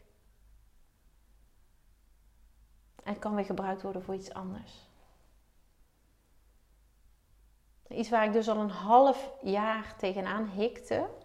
En 3.02 3.18
kan 3.18 3.34
weer 3.34 3.44
gebruikt 3.44 3.82
worden 3.82 4.02
voor 4.02 4.14
iets 4.14 4.32
anders. 4.32 4.88
Iets 7.88 8.08
waar 8.08 8.24
ik 8.24 8.32
dus 8.32 8.48
al 8.48 8.56
een 8.56 8.70
half 8.70 9.32
jaar 9.42 9.96
tegenaan 9.96 10.48
hikte. 10.48 11.20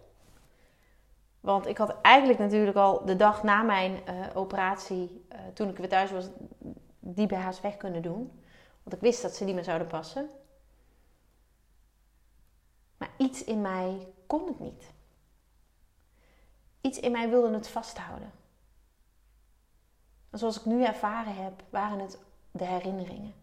Want 1.40 1.66
ik 1.66 1.78
had 1.78 2.00
eigenlijk 2.00 2.38
natuurlijk 2.38 2.76
al 2.76 3.04
de 3.04 3.16
dag 3.16 3.42
na 3.42 3.62
mijn 3.62 3.92
uh, 3.92 4.26
operatie, 4.34 5.26
uh, 5.32 5.38
toen 5.54 5.68
ik 5.68 5.76
weer 5.76 5.88
thuis 5.88 6.10
was, 6.10 6.28
die 6.98 7.26
BH's 7.26 7.60
weg 7.60 7.76
kunnen 7.76 8.02
doen. 8.02 8.42
Want 8.82 8.96
ik 8.96 9.00
wist 9.00 9.22
dat 9.22 9.34
ze 9.34 9.44
niet 9.44 9.54
meer 9.54 9.64
zouden 9.64 9.86
passen. 9.86 10.30
Maar 12.96 13.10
iets 13.16 13.44
in 13.44 13.60
mij 13.60 14.08
kon 14.26 14.46
het 14.46 14.60
niet. 14.60 14.92
Iets 16.80 17.00
in 17.00 17.12
mij 17.12 17.28
wilde 17.28 17.54
het 17.54 17.68
vasthouden. 17.68 18.32
En 20.30 20.38
zoals 20.38 20.58
ik 20.58 20.64
nu 20.64 20.84
ervaren 20.84 21.34
heb, 21.34 21.62
waren 21.70 21.98
het 21.98 22.18
de 22.50 22.64
herinneringen. 22.64 23.34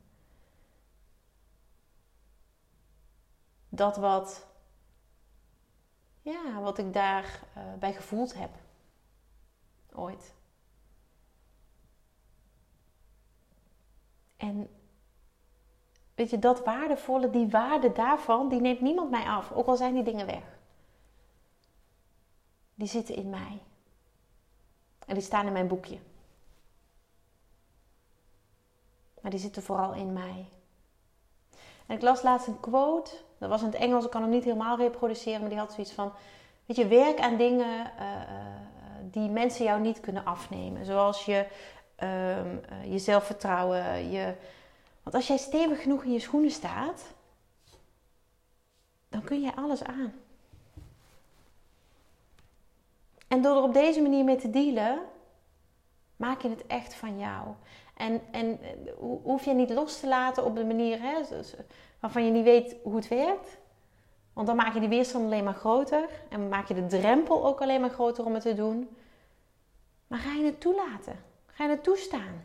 Dat 3.69 3.97
wat 3.97 4.45
ja, 6.25 6.59
wat 6.61 6.77
ik 6.77 6.93
daarbij 6.93 7.39
uh, 7.57 7.73
bij 7.79 7.93
gevoeld 7.93 8.33
heb. 8.33 8.49
Ooit. 9.93 10.33
En 14.37 14.69
weet 16.15 16.29
je, 16.29 16.39
dat 16.39 16.63
waardevolle, 16.63 17.29
die 17.29 17.49
waarde 17.49 17.91
daarvan, 17.91 18.49
die 18.49 18.61
neemt 18.61 18.81
niemand 18.81 19.09
mij 19.09 19.25
af. 19.25 19.51
Ook 19.51 19.67
al 19.67 19.75
zijn 19.75 19.93
die 19.93 20.03
dingen 20.03 20.25
weg. 20.25 20.43
Die 22.75 22.87
zitten 22.87 23.15
in 23.15 23.29
mij. 23.29 23.61
En 25.05 25.13
die 25.13 25.23
staan 25.23 25.45
in 25.45 25.53
mijn 25.53 25.67
boekje. 25.67 25.99
Maar 29.21 29.31
die 29.31 29.39
zitten 29.39 29.63
vooral 29.63 29.93
in 29.93 30.13
mij. 30.13 30.49
En 31.87 31.95
ik 31.95 32.01
las 32.01 32.21
laatst 32.21 32.47
een 32.47 32.59
quote. 32.59 33.11
Dat 33.37 33.49
was 33.49 33.61
in 33.61 33.67
het 33.67 33.75
Engels, 33.75 34.05
ik 34.05 34.11
kan 34.11 34.21
hem 34.21 34.29
niet 34.29 34.43
helemaal 34.43 34.77
reproduceren. 34.77 35.39
Maar 35.39 35.49
die 35.49 35.59
had 35.59 35.73
zoiets 35.73 35.91
van... 35.91 36.13
Weet 36.65 36.77
je, 36.77 36.87
werk 36.87 37.19
aan 37.19 37.37
dingen 37.37 37.91
uh, 37.99 38.05
die 39.01 39.29
mensen 39.29 39.65
jou 39.65 39.81
niet 39.81 39.99
kunnen 39.99 40.25
afnemen. 40.25 40.85
Zoals 40.85 41.25
je, 41.25 41.45
uh, 42.03 42.91
je 42.91 42.99
zelfvertrouwen. 42.99 44.11
Je... 44.11 44.33
Want 45.03 45.15
als 45.15 45.27
jij 45.27 45.37
stevig 45.37 45.81
genoeg 45.81 46.03
in 46.03 46.11
je 46.11 46.19
schoenen 46.19 46.51
staat... 46.51 47.13
Dan 49.09 49.23
kun 49.23 49.41
je 49.41 49.55
alles 49.55 49.83
aan. 49.83 50.13
En 53.27 53.41
door 53.41 53.55
er 53.55 53.63
op 53.63 53.73
deze 53.73 54.01
manier 54.01 54.23
mee 54.23 54.35
te 54.35 54.49
dealen... 54.49 54.99
Maak 56.15 56.41
je 56.41 56.49
het 56.49 56.67
echt 56.67 56.93
van 56.93 57.19
jou. 57.19 57.47
En, 57.93 58.21
en 58.31 58.59
hoef 59.23 59.45
je 59.45 59.53
niet 59.53 59.69
los 59.69 59.99
te 59.99 60.07
laten 60.07 60.45
op 60.45 60.55
de 60.55 60.65
manier 60.65 61.01
hè, 61.01 61.13
waarvan 61.99 62.25
je 62.25 62.31
niet 62.31 62.43
weet 62.43 62.75
hoe 62.83 62.95
het 62.95 63.07
werkt. 63.07 63.57
Want 64.33 64.47
dan 64.47 64.55
maak 64.55 64.73
je 64.73 64.79
die 64.79 64.89
weerstand 64.89 65.25
alleen 65.25 65.43
maar 65.43 65.53
groter. 65.53 66.09
En 66.29 66.49
maak 66.49 66.67
je 66.67 66.73
de 66.73 66.87
drempel 66.87 67.45
ook 67.45 67.61
alleen 67.61 67.81
maar 67.81 67.89
groter 67.89 68.25
om 68.25 68.33
het 68.33 68.41
te 68.41 68.53
doen. 68.53 68.97
Maar 70.07 70.19
ga 70.19 70.33
je 70.33 70.45
het 70.45 70.61
toelaten? 70.61 71.23
Ga 71.45 71.63
je 71.63 71.69
het 71.69 71.83
toestaan? 71.83 72.43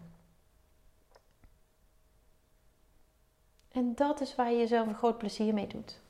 En 3.68 3.94
dat 3.94 4.20
is 4.20 4.34
waar 4.34 4.50
je 4.50 4.58
jezelf 4.58 4.86
een 4.86 4.94
groot 4.94 5.18
plezier 5.18 5.54
mee 5.54 5.66
doet. 5.66 6.00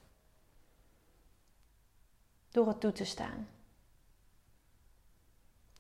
Door 2.51 2.67
het 2.67 2.81
toe 2.81 2.93
te 2.93 3.05
staan. 3.05 3.49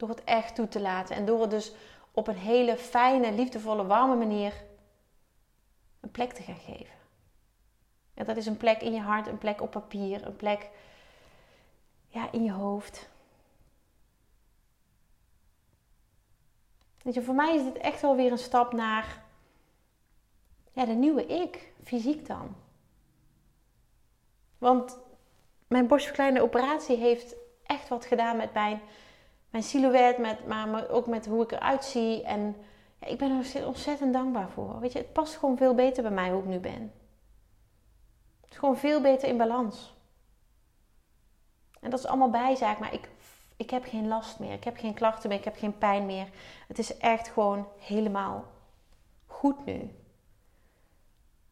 Door 0.00 0.08
het 0.08 0.24
echt 0.24 0.54
toe 0.54 0.68
te 0.68 0.80
laten. 0.80 1.16
En 1.16 1.24
door 1.24 1.40
het 1.40 1.50
dus 1.50 1.72
op 2.10 2.26
een 2.26 2.36
hele 2.36 2.76
fijne, 2.76 3.32
liefdevolle, 3.32 3.86
warme 3.86 4.16
manier 4.16 4.64
een 6.00 6.10
plek 6.10 6.32
te 6.32 6.42
gaan 6.42 6.56
geven. 6.56 6.94
En 8.14 8.24
dat 8.24 8.36
is 8.36 8.46
een 8.46 8.56
plek 8.56 8.82
in 8.82 8.92
je 8.92 9.00
hart, 9.00 9.26
een 9.26 9.38
plek 9.38 9.60
op 9.60 9.70
papier, 9.70 10.26
een 10.26 10.36
plek 10.36 10.70
ja, 12.08 12.32
in 12.32 12.44
je 12.44 12.52
hoofd. 12.52 13.08
Weet 17.02 17.14
je, 17.14 17.22
voor 17.22 17.34
mij 17.34 17.54
is 17.54 17.62
dit 17.62 17.78
echt 17.78 18.00
wel 18.00 18.16
weer 18.16 18.32
een 18.32 18.38
stap 18.38 18.72
naar 18.72 19.22
ja, 20.72 20.84
de 20.84 20.92
nieuwe 20.92 21.26
ik, 21.26 21.72
fysiek 21.84 22.26
dan. 22.26 22.56
Want 24.58 24.98
mijn 25.66 25.86
borstverkleinde 25.86 26.42
operatie 26.42 26.96
heeft 26.96 27.34
echt 27.62 27.88
wat 27.88 28.04
gedaan 28.04 28.36
met 28.36 28.52
mijn 28.52 28.80
mijn 29.50 29.62
silhouet, 29.62 30.18
met, 30.18 30.46
maar 30.46 30.88
ook 30.88 31.06
met 31.06 31.26
hoe 31.26 31.42
ik 31.42 31.52
eruit 31.52 31.84
zie. 31.84 32.22
En 32.22 32.56
ja, 32.98 33.06
ik 33.06 33.18
ben 33.18 33.30
er 33.30 33.66
ontzettend 33.66 34.12
dankbaar 34.12 34.50
voor. 34.50 34.80
Weet 34.80 34.92
je, 34.92 34.98
het 34.98 35.12
past 35.12 35.36
gewoon 35.36 35.56
veel 35.56 35.74
beter 35.74 36.02
bij 36.02 36.12
mij 36.12 36.30
hoe 36.30 36.42
ik 36.42 36.48
nu 36.48 36.58
ben. 36.58 36.92
Het 38.40 38.50
is 38.50 38.56
gewoon 38.58 38.76
veel 38.76 39.00
beter 39.00 39.28
in 39.28 39.36
balans. 39.36 39.94
En 41.80 41.90
dat 41.90 41.98
is 41.98 42.06
allemaal 42.06 42.30
bijzaak, 42.30 42.78
maar 42.78 42.94
ik, 42.94 43.08
ik 43.56 43.70
heb 43.70 43.84
geen 43.84 44.08
last 44.08 44.38
meer. 44.38 44.52
Ik 44.52 44.64
heb 44.64 44.76
geen 44.76 44.94
klachten 44.94 45.28
meer, 45.28 45.38
ik 45.38 45.44
heb 45.44 45.56
geen 45.56 45.78
pijn 45.78 46.06
meer. 46.06 46.28
Het 46.68 46.78
is 46.78 46.96
echt 46.96 47.28
gewoon 47.28 47.68
helemaal 47.78 48.44
goed 49.26 49.64
nu. 49.64 49.90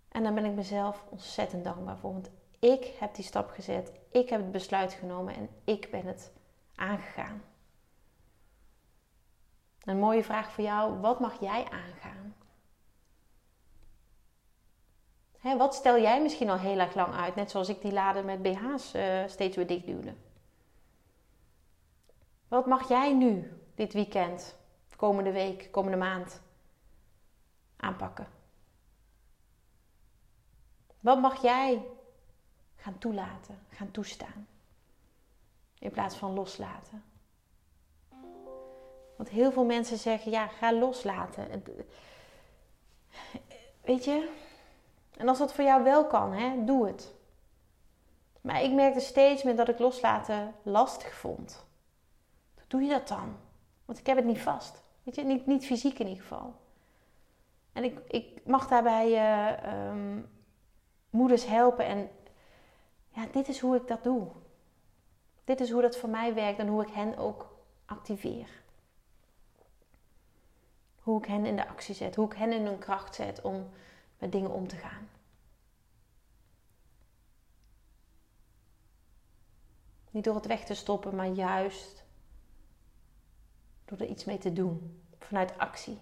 En 0.08 0.22
daar 0.22 0.34
ben 0.34 0.44
ik 0.44 0.54
mezelf 0.54 1.04
ontzettend 1.08 1.64
dankbaar 1.64 1.96
voor. 1.98 2.12
Want 2.12 2.30
ik 2.58 2.84
heb 2.98 3.14
die 3.14 3.24
stap 3.24 3.50
gezet. 3.50 3.92
Ik 4.10 4.28
heb 4.28 4.40
het 4.40 4.52
besluit 4.52 4.92
genomen 4.92 5.34
en 5.34 5.48
ik 5.64 5.90
ben 5.90 6.06
het 6.06 6.32
aangegaan. 6.74 7.42
Een 9.84 9.98
mooie 9.98 10.24
vraag 10.24 10.52
voor 10.52 10.64
jou: 10.64 11.00
wat 11.00 11.20
mag 11.20 11.40
jij 11.40 11.64
aangaan? 11.70 12.18
wat 15.56 15.74
stel 15.74 16.00
jij 16.00 16.22
misschien 16.22 16.50
al 16.50 16.58
heel 16.58 16.78
erg 16.78 16.94
lang 16.94 17.14
uit, 17.14 17.34
net 17.34 17.50
zoals 17.50 17.68
ik 17.68 17.82
die 17.82 17.92
laden 17.92 18.24
met 18.24 18.42
BH's 18.42 18.94
uh, 18.94 19.26
steeds 19.26 19.56
weer 19.56 19.66
dichtduwde? 19.66 20.14
Wat 22.48 22.66
mag 22.66 22.88
jij 22.88 23.12
nu, 23.12 23.60
dit 23.74 23.92
weekend, 23.92 24.56
komende 24.96 25.32
week, 25.32 25.68
komende 25.70 25.96
maand 25.96 26.40
aanpakken? 27.76 28.26
Wat 31.00 31.20
mag 31.20 31.42
jij 31.42 31.86
gaan 32.76 32.98
toelaten, 32.98 33.58
gaan 33.68 33.90
toestaan? 33.90 34.46
In 35.78 35.90
plaats 35.90 36.16
van 36.16 36.32
loslaten. 36.32 37.02
Want 39.18 39.30
heel 39.30 39.52
veel 39.52 39.64
mensen 39.64 39.98
zeggen, 39.98 40.30
ja, 40.30 40.46
ga 40.46 40.72
loslaten. 40.72 41.62
weet 43.84 44.04
je, 44.04 44.30
en 45.16 45.28
als 45.28 45.38
dat 45.38 45.52
voor 45.52 45.64
jou 45.64 45.82
wel 45.82 46.06
kan, 46.06 46.32
hè, 46.32 46.64
doe 46.64 46.86
het. 46.86 47.14
Maar 48.40 48.62
ik 48.62 48.72
merkte 48.72 49.00
steeds 49.00 49.42
meer 49.42 49.56
dat 49.56 49.68
ik 49.68 49.78
loslaten 49.78 50.54
lastig 50.62 51.14
vond. 51.14 51.66
Hoe 52.54 52.64
doe 52.66 52.82
je 52.82 52.88
dat 52.88 53.08
dan? 53.08 53.36
Want 53.84 53.98
ik 53.98 54.06
heb 54.06 54.16
het 54.16 54.24
niet 54.24 54.40
vast. 54.40 54.82
Weet 55.02 55.14
je, 55.14 55.24
niet, 55.24 55.46
niet 55.46 55.66
fysiek 55.66 55.98
in 55.98 56.06
ieder 56.06 56.22
geval. 56.22 56.54
En 57.72 57.84
ik, 57.84 57.98
ik 58.08 58.46
mag 58.46 58.68
daarbij 58.68 59.10
uh, 59.10 60.12
moeders 61.10 61.46
helpen. 61.46 61.84
En 61.86 62.10
ja, 63.08 63.26
dit 63.32 63.48
is 63.48 63.60
hoe 63.60 63.76
ik 63.76 63.86
dat 63.86 64.04
doe. 64.04 64.26
Dit 65.44 65.60
is 65.60 65.70
hoe 65.70 65.82
dat 65.82 65.96
voor 65.96 66.08
mij 66.08 66.34
werkt 66.34 66.58
en 66.58 66.68
hoe 66.68 66.82
ik 66.82 66.92
hen 66.92 67.16
ook 67.16 67.56
activeer. 67.84 68.48
Hoe 71.08 71.18
ik 71.18 71.26
hen 71.26 71.46
in 71.46 71.56
de 71.56 71.68
actie 71.68 71.94
zet. 71.94 72.14
Hoe 72.14 72.26
ik 72.26 72.36
hen 72.36 72.52
in 72.52 72.66
hun 72.66 72.78
kracht 72.78 73.14
zet 73.14 73.40
om 73.40 73.70
met 74.18 74.32
dingen 74.32 74.50
om 74.50 74.68
te 74.68 74.76
gaan. 74.76 75.08
Niet 80.10 80.24
door 80.24 80.34
het 80.34 80.46
weg 80.46 80.64
te 80.64 80.74
stoppen, 80.74 81.16
maar 81.16 81.26
juist 81.26 82.04
door 83.84 83.98
er 83.98 84.06
iets 84.06 84.24
mee 84.24 84.38
te 84.38 84.52
doen. 84.52 85.02
Vanuit 85.18 85.58
actie. 85.58 85.98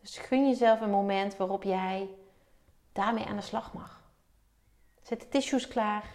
Dus 0.00 0.18
gun 0.18 0.48
jezelf 0.48 0.80
een 0.80 0.90
moment 0.90 1.36
waarop 1.36 1.62
jij 1.62 2.08
daarmee 2.92 3.26
aan 3.26 3.36
de 3.36 3.42
slag 3.42 3.72
mag. 3.72 4.02
Zet 5.02 5.20
de 5.20 5.28
tissues 5.28 5.68
klaar. 5.68 6.14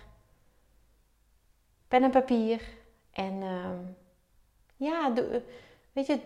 Pen 1.88 2.04
en 2.04 2.12
papier. 2.12 2.78
En 3.12 3.42
uh, 3.42 3.80
ja, 4.78 5.10
doe, 5.10 5.44
weet 5.92 6.06
je, 6.06 6.20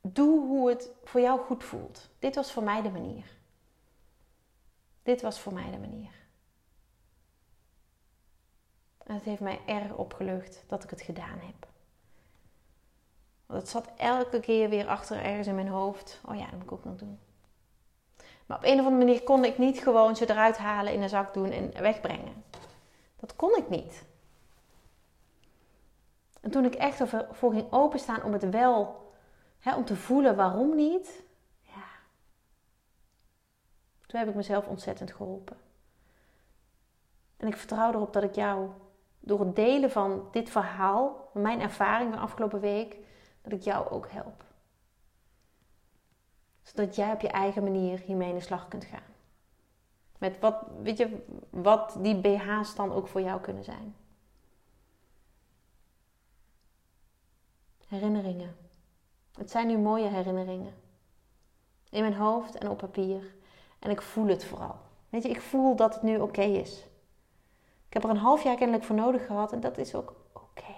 doe 0.00 0.46
hoe 0.46 0.68
het 0.68 0.90
voor 1.04 1.20
jou 1.20 1.40
goed 1.40 1.64
voelt. 1.64 2.08
Dit 2.18 2.34
was 2.34 2.52
voor 2.52 2.62
mij 2.62 2.82
de 2.82 2.90
manier. 2.90 3.36
Dit 5.02 5.22
was 5.22 5.40
voor 5.40 5.52
mij 5.52 5.70
de 5.70 5.78
manier. 5.78 6.10
En 8.98 9.14
het 9.14 9.24
heeft 9.24 9.40
mij 9.40 9.60
erg 9.66 9.94
opgelucht 9.94 10.64
dat 10.66 10.84
ik 10.84 10.90
het 10.90 11.00
gedaan 11.00 11.38
heb. 11.38 11.68
Want 13.46 13.60
het 13.60 13.68
zat 13.68 13.90
elke 13.96 14.40
keer 14.40 14.68
weer 14.68 14.86
achter 14.86 15.22
ergens 15.22 15.46
in 15.46 15.54
mijn 15.54 15.68
hoofd. 15.68 16.20
Oh 16.26 16.36
ja, 16.36 16.44
dat 16.44 16.52
moet 16.52 16.62
ik 16.62 16.72
ook 16.72 16.84
nog 16.84 16.96
doen. 16.96 17.18
Maar 18.46 18.56
op 18.56 18.64
een 18.64 18.78
of 18.78 18.86
andere 18.86 19.04
manier 19.04 19.22
kon 19.22 19.44
ik 19.44 19.58
niet 19.58 19.78
gewoon 19.78 20.16
ze 20.16 20.30
eruit 20.30 20.56
halen, 20.56 20.92
in 20.92 21.02
een 21.02 21.08
zak 21.08 21.34
doen 21.34 21.50
en 21.50 21.72
wegbrengen. 21.80 22.44
Dat 23.16 23.36
kon 23.36 23.56
ik 23.56 23.68
niet. 23.68 24.04
En 26.40 26.50
toen 26.50 26.64
ik 26.64 26.74
echt 26.74 27.00
ervoor 27.00 27.52
ging 27.52 27.72
openstaan 27.72 28.22
om 28.22 28.32
het 28.32 28.50
wel, 28.50 29.06
hè, 29.58 29.74
om 29.74 29.84
te 29.84 29.96
voelen 29.96 30.36
waarom 30.36 30.74
niet, 30.74 31.22
ja. 31.60 31.84
Toen 34.06 34.18
heb 34.18 34.28
ik 34.28 34.34
mezelf 34.34 34.66
ontzettend 34.66 35.12
geholpen. 35.12 35.56
En 37.36 37.46
ik 37.46 37.56
vertrouw 37.56 37.92
erop 37.92 38.12
dat 38.12 38.22
ik 38.22 38.34
jou 38.34 38.70
door 39.20 39.40
het 39.40 39.56
delen 39.56 39.90
van 39.90 40.28
dit 40.30 40.50
verhaal, 40.50 41.30
mijn 41.32 41.60
ervaring 41.60 42.12
van 42.12 42.22
afgelopen 42.22 42.60
week, 42.60 42.96
dat 43.42 43.52
ik 43.52 43.62
jou 43.62 43.88
ook 43.88 44.10
help. 44.10 44.44
Zodat 46.62 46.94
jij 46.94 47.12
op 47.12 47.20
je 47.20 47.28
eigen 47.28 47.62
manier 47.62 47.98
hiermee 47.98 48.28
in 48.28 48.34
de 48.34 48.40
slag 48.40 48.68
kunt 48.68 48.84
gaan. 48.84 49.16
Met 50.18 50.38
wat, 50.38 50.64
weet 50.82 50.96
je, 50.96 51.24
wat 51.50 51.96
die 51.98 52.20
BH's 52.20 52.74
dan 52.74 52.92
ook 52.92 53.08
voor 53.08 53.20
jou 53.20 53.40
kunnen 53.40 53.64
zijn. 53.64 53.94
Herinneringen. 57.88 58.56
Het 59.32 59.50
zijn 59.50 59.66
nu 59.66 59.78
mooie 59.78 60.08
herinneringen. 60.08 60.74
In 61.90 62.00
mijn 62.00 62.14
hoofd 62.14 62.54
en 62.54 62.68
op 62.70 62.78
papier. 62.78 63.34
En 63.78 63.90
ik 63.90 64.02
voel 64.02 64.26
het 64.26 64.44
vooral. 64.44 64.76
Weet 65.08 65.22
je, 65.22 65.28
ik 65.28 65.40
voel 65.40 65.76
dat 65.76 65.94
het 65.94 66.02
nu 66.02 66.18
oké 66.18 66.42
is. 66.42 66.86
Ik 67.86 67.92
heb 67.92 68.04
er 68.04 68.10
een 68.10 68.16
half 68.16 68.42
jaar 68.42 68.56
kennelijk 68.56 68.84
voor 68.84 68.96
nodig 68.96 69.26
gehad 69.26 69.52
en 69.52 69.60
dat 69.60 69.78
is 69.78 69.94
ook 69.94 70.14
oké. 70.32 70.74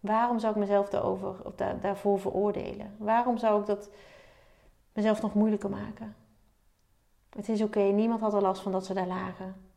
Waarom 0.00 0.38
zou 0.38 0.52
ik 0.52 0.58
mezelf 0.58 0.88
daarover, 0.88 1.44
of 1.44 1.54
daar, 1.54 1.80
daarvoor 1.80 2.20
veroordelen? 2.20 2.96
Waarom 2.98 3.38
zou 3.38 3.60
ik 3.60 3.66
dat 3.66 3.90
mezelf 4.92 5.22
nog 5.22 5.34
moeilijker 5.34 5.70
maken? 5.70 6.16
Het 7.30 7.48
is 7.48 7.62
oké, 7.62 7.80
niemand 7.80 8.20
had 8.20 8.34
er 8.34 8.42
last 8.42 8.62
van 8.62 8.72
dat 8.72 8.86
ze 8.86 8.94
daar 8.94 9.06
lagen. 9.06 9.70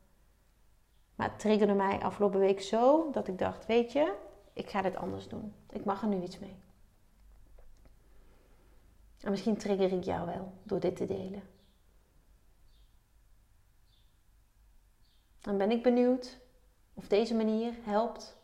Maar 1.15 1.29
het 1.29 1.39
triggerde 1.39 1.73
mij 1.73 2.01
afgelopen 2.01 2.39
week 2.39 2.61
zo 2.61 3.11
dat 3.11 3.27
ik 3.27 3.38
dacht: 3.38 3.65
Weet 3.65 3.91
je, 3.91 4.13
ik 4.55 4.69
ga 4.69 4.81
dit 4.81 4.95
anders 4.95 5.27
doen. 5.27 5.53
Ik 5.69 5.85
mag 5.85 6.01
er 6.01 6.07
nu 6.07 6.23
iets 6.23 6.39
mee. 6.39 6.55
En 9.21 9.31
misschien 9.31 9.57
trigger 9.57 9.91
ik 9.91 10.03
jou 10.03 10.25
wel 10.25 10.53
door 10.63 10.79
dit 10.79 10.95
te 10.95 11.05
delen. 11.05 11.43
Dan 15.41 15.57
ben 15.57 15.71
ik 15.71 15.83
benieuwd 15.83 16.37
of 16.93 17.07
deze 17.07 17.35
manier 17.35 17.73
helpt, 17.83 18.35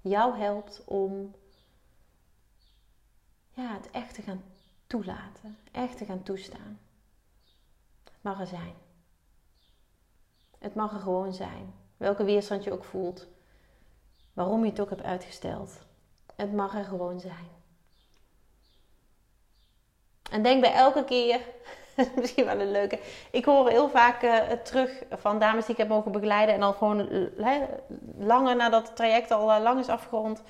jou 0.00 0.36
helpt 0.38 0.84
om 0.84 1.34
ja, 3.50 3.74
het 3.74 3.90
echt 3.90 4.14
te 4.14 4.22
gaan 4.22 4.42
toelaten, 4.86 5.58
echt 5.72 5.98
te 5.98 6.04
gaan 6.04 6.22
toestaan. 6.22 6.80
Het 8.04 8.22
mag 8.22 8.40
er 8.40 8.46
zijn. 8.46 8.74
Het 10.58 10.74
mag 10.74 10.92
er 10.92 11.00
gewoon 11.00 11.32
zijn. 11.32 11.74
Welke 11.96 12.24
weerstand 12.24 12.64
je 12.64 12.72
ook 12.72 12.84
voelt, 12.84 13.26
waarom 14.34 14.64
je 14.64 14.70
het 14.70 14.80
ook 14.80 14.90
hebt 14.90 15.02
uitgesteld. 15.02 15.72
Het 16.36 16.52
mag 16.52 16.74
er 16.74 16.84
gewoon 16.84 17.20
zijn. 17.20 17.48
En 20.30 20.42
denk 20.42 20.60
bij 20.60 20.72
elke 20.72 21.04
keer 21.04 21.40
misschien 22.20 22.44
wel 22.44 22.60
een 22.60 22.70
leuke. 22.70 22.98
Ik 23.30 23.44
hoor 23.44 23.68
heel 23.68 23.88
vaak 23.88 24.22
uh, 24.22 24.38
terug 24.38 25.02
van 25.10 25.38
dames 25.38 25.64
die 25.64 25.72
ik 25.72 25.80
heb 25.80 25.88
mogen 25.88 26.12
begeleiden. 26.12 26.54
En 26.54 26.60
dan 26.60 26.74
gewoon 26.74 27.12
uh, 27.12 27.62
langer 28.18 28.56
nadat 28.56 28.86
het 28.86 28.96
traject 28.96 29.30
al 29.30 29.50
uh, 29.50 29.62
lang 29.62 29.80
is 29.80 29.88
afgerond. 29.88 30.42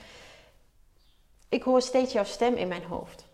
Ik 1.48 1.62
hoor 1.62 1.82
steeds 1.82 2.12
jouw 2.12 2.24
stem 2.24 2.54
in 2.54 2.68
mijn 2.68 2.84
hoofd. 2.84 3.26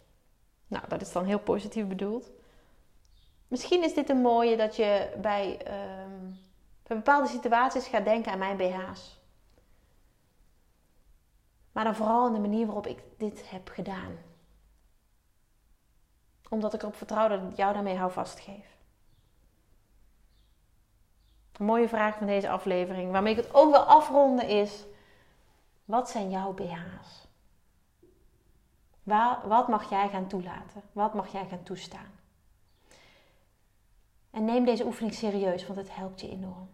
Nou, 0.67 0.85
dat 0.89 1.01
is 1.01 1.13
dan 1.13 1.25
heel 1.25 1.39
positief 1.39 1.87
bedoeld. 1.87 2.31
Misschien 3.49 3.85
is 3.85 3.95
dit 3.95 4.09
een 4.09 4.21
mooie 4.21 4.57
dat 4.57 4.77
je 4.77 5.09
bij, 5.21 5.59
ehm, 5.65 6.31
bij 6.87 6.97
bepaalde 6.97 7.29
situaties 7.29 7.87
gaat 7.87 8.05
denken 8.05 8.33
aan 8.33 8.39
mijn 8.39 8.57
BH's. 8.57 9.20
Maar 11.73 11.85
dan 11.85 11.95
vooral 11.95 12.27
in 12.27 12.33
de 12.33 12.39
manier 12.39 12.67
waarop 12.67 12.87
ik 12.87 13.03
dit 13.17 13.51
heb 13.51 13.69
gedaan 13.69 14.19
omdat 16.51 16.75
ik 16.75 16.83
erop 16.83 16.97
vertrouw 16.97 17.29
dat 17.29 17.43
ik 17.51 17.57
jou 17.57 17.73
daarmee 17.73 17.97
hou 17.97 18.13
vastgeef. 18.13 18.79
Een 21.53 21.67
mooie 21.67 21.89
vraag 21.89 22.17
van 22.17 22.27
deze 22.27 22.49
aflevering, 22.49 23.13
waarmee 23.13 23.37
ik 23.37 23.45
het 23.45 23.55
ook 23.55 23.71
wil 23.71 23.83
afronden, 23.83 24.49
is: 24.49 24.85
wat 25.85 26.11
zijn 26.11 26.31
jouw 26.31 26.53
BH's? 26.53 27.29
Wat 29.45 29.69
mag 29.69 29.91
jij 29.91 30.09
gaan 30.09 30.27
toelaten? 30.27 30.83
Wat 30.93 31.15
mag 31.15 31.33
jij 31.33 31.47
gaan 31.47 31.63
toestaan? 31.63 32.19
En 34.31 34.45
neem 34.45 34.65
deze 34.65 34.85
oefening 34.85 35.15
serieus, 35.15 35.67
want 35.67 35.79
het 35.79 35.95
helpt 35.95 36.21
je 36.21 36.29
enorm. 36.29 36.71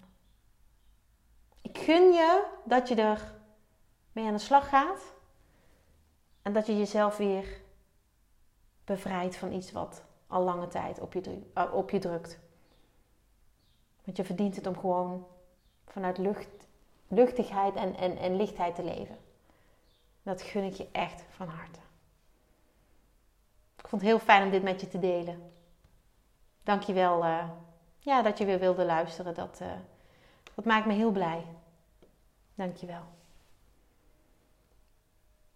Ik 1.63 1.79
gun 1.79 2.13
je 2.13 2.47
dat 2.65 2.89
je 2.89 2.95
er 2.95 3.35
mee 4.17 4.27
aan 4.27 4.33
de 4.33 4.39
slag 4.39 4.69
gaat 4.69 5.15
en 6.43 6.53
dat 6.53 6.67
je 6.67 6.77
jezelf 6.77 7.17
weer 7.17 7.61
bevrijd 8.85 9.37
van 9.37 9.53
iets 9.53 9.73
wat 9.73 10.05
al 10.27 10.43
lange 10.43 10.69
tijd 10.69 11.01
op 11.01 11.13
je, 11.13 11.43
eh, 11.55 11.75
op 11.75 11.91
je 11.91 11.99
drukt. 11.99 12.39
Want 14.05 14.17
je 14.17 14.25
verdient 14.25 14.57
het 14.57 14.67
om 14.67 14.79
gewoon 14.79 15.27
vanuit 15.87 16.19
lucht, 16.19 16.49
luchtigheid 17.09 17.75
en, 17.75 17.97
en, 17.97 18.17
en 18.17 18.37
lichtheid 18.37 18.75
te 18.75 18.85
leven. 18.85 19.19
Dat 20.23 20.43
gun 20.43 20.65
ik 20.65 20.75
je 20.75 20.89
echt 20.93 21.25
van 21.29 21.49
harte. 21.49 21.81
Ik 23.77 23.89
vond 23.89 24.03
het 24.03 24.11
heel 24.11 24.21
fijn 24.21 24.45
om 24.45 24.51
dit 24.51 24.63
met 24.63 24.81
je 24.81 24.89
te 24.89 24.99
delen. 24.99 25.53
Dank 26.63 26.83
je 26.83 26.93
wel 26.93 27.25
uh, 27.25 27.49
ja, 27.99 28.23
dat 28.23 28.39
je 28.39 28.45
weer 28.45 28.59
wilde 28.59 28.85
luisteren. 28.85 29.35
Dat, 29.35 29.61
uh, 29.63 29.73
dat 30.55 30.65
maakt 30.65 30.87
me 30.87 30.93
heel 30.93 31.11
blij. 31.11 31.45
Dank 32.55 32.77
je 32.77 32.87
wel. 32.87 33.17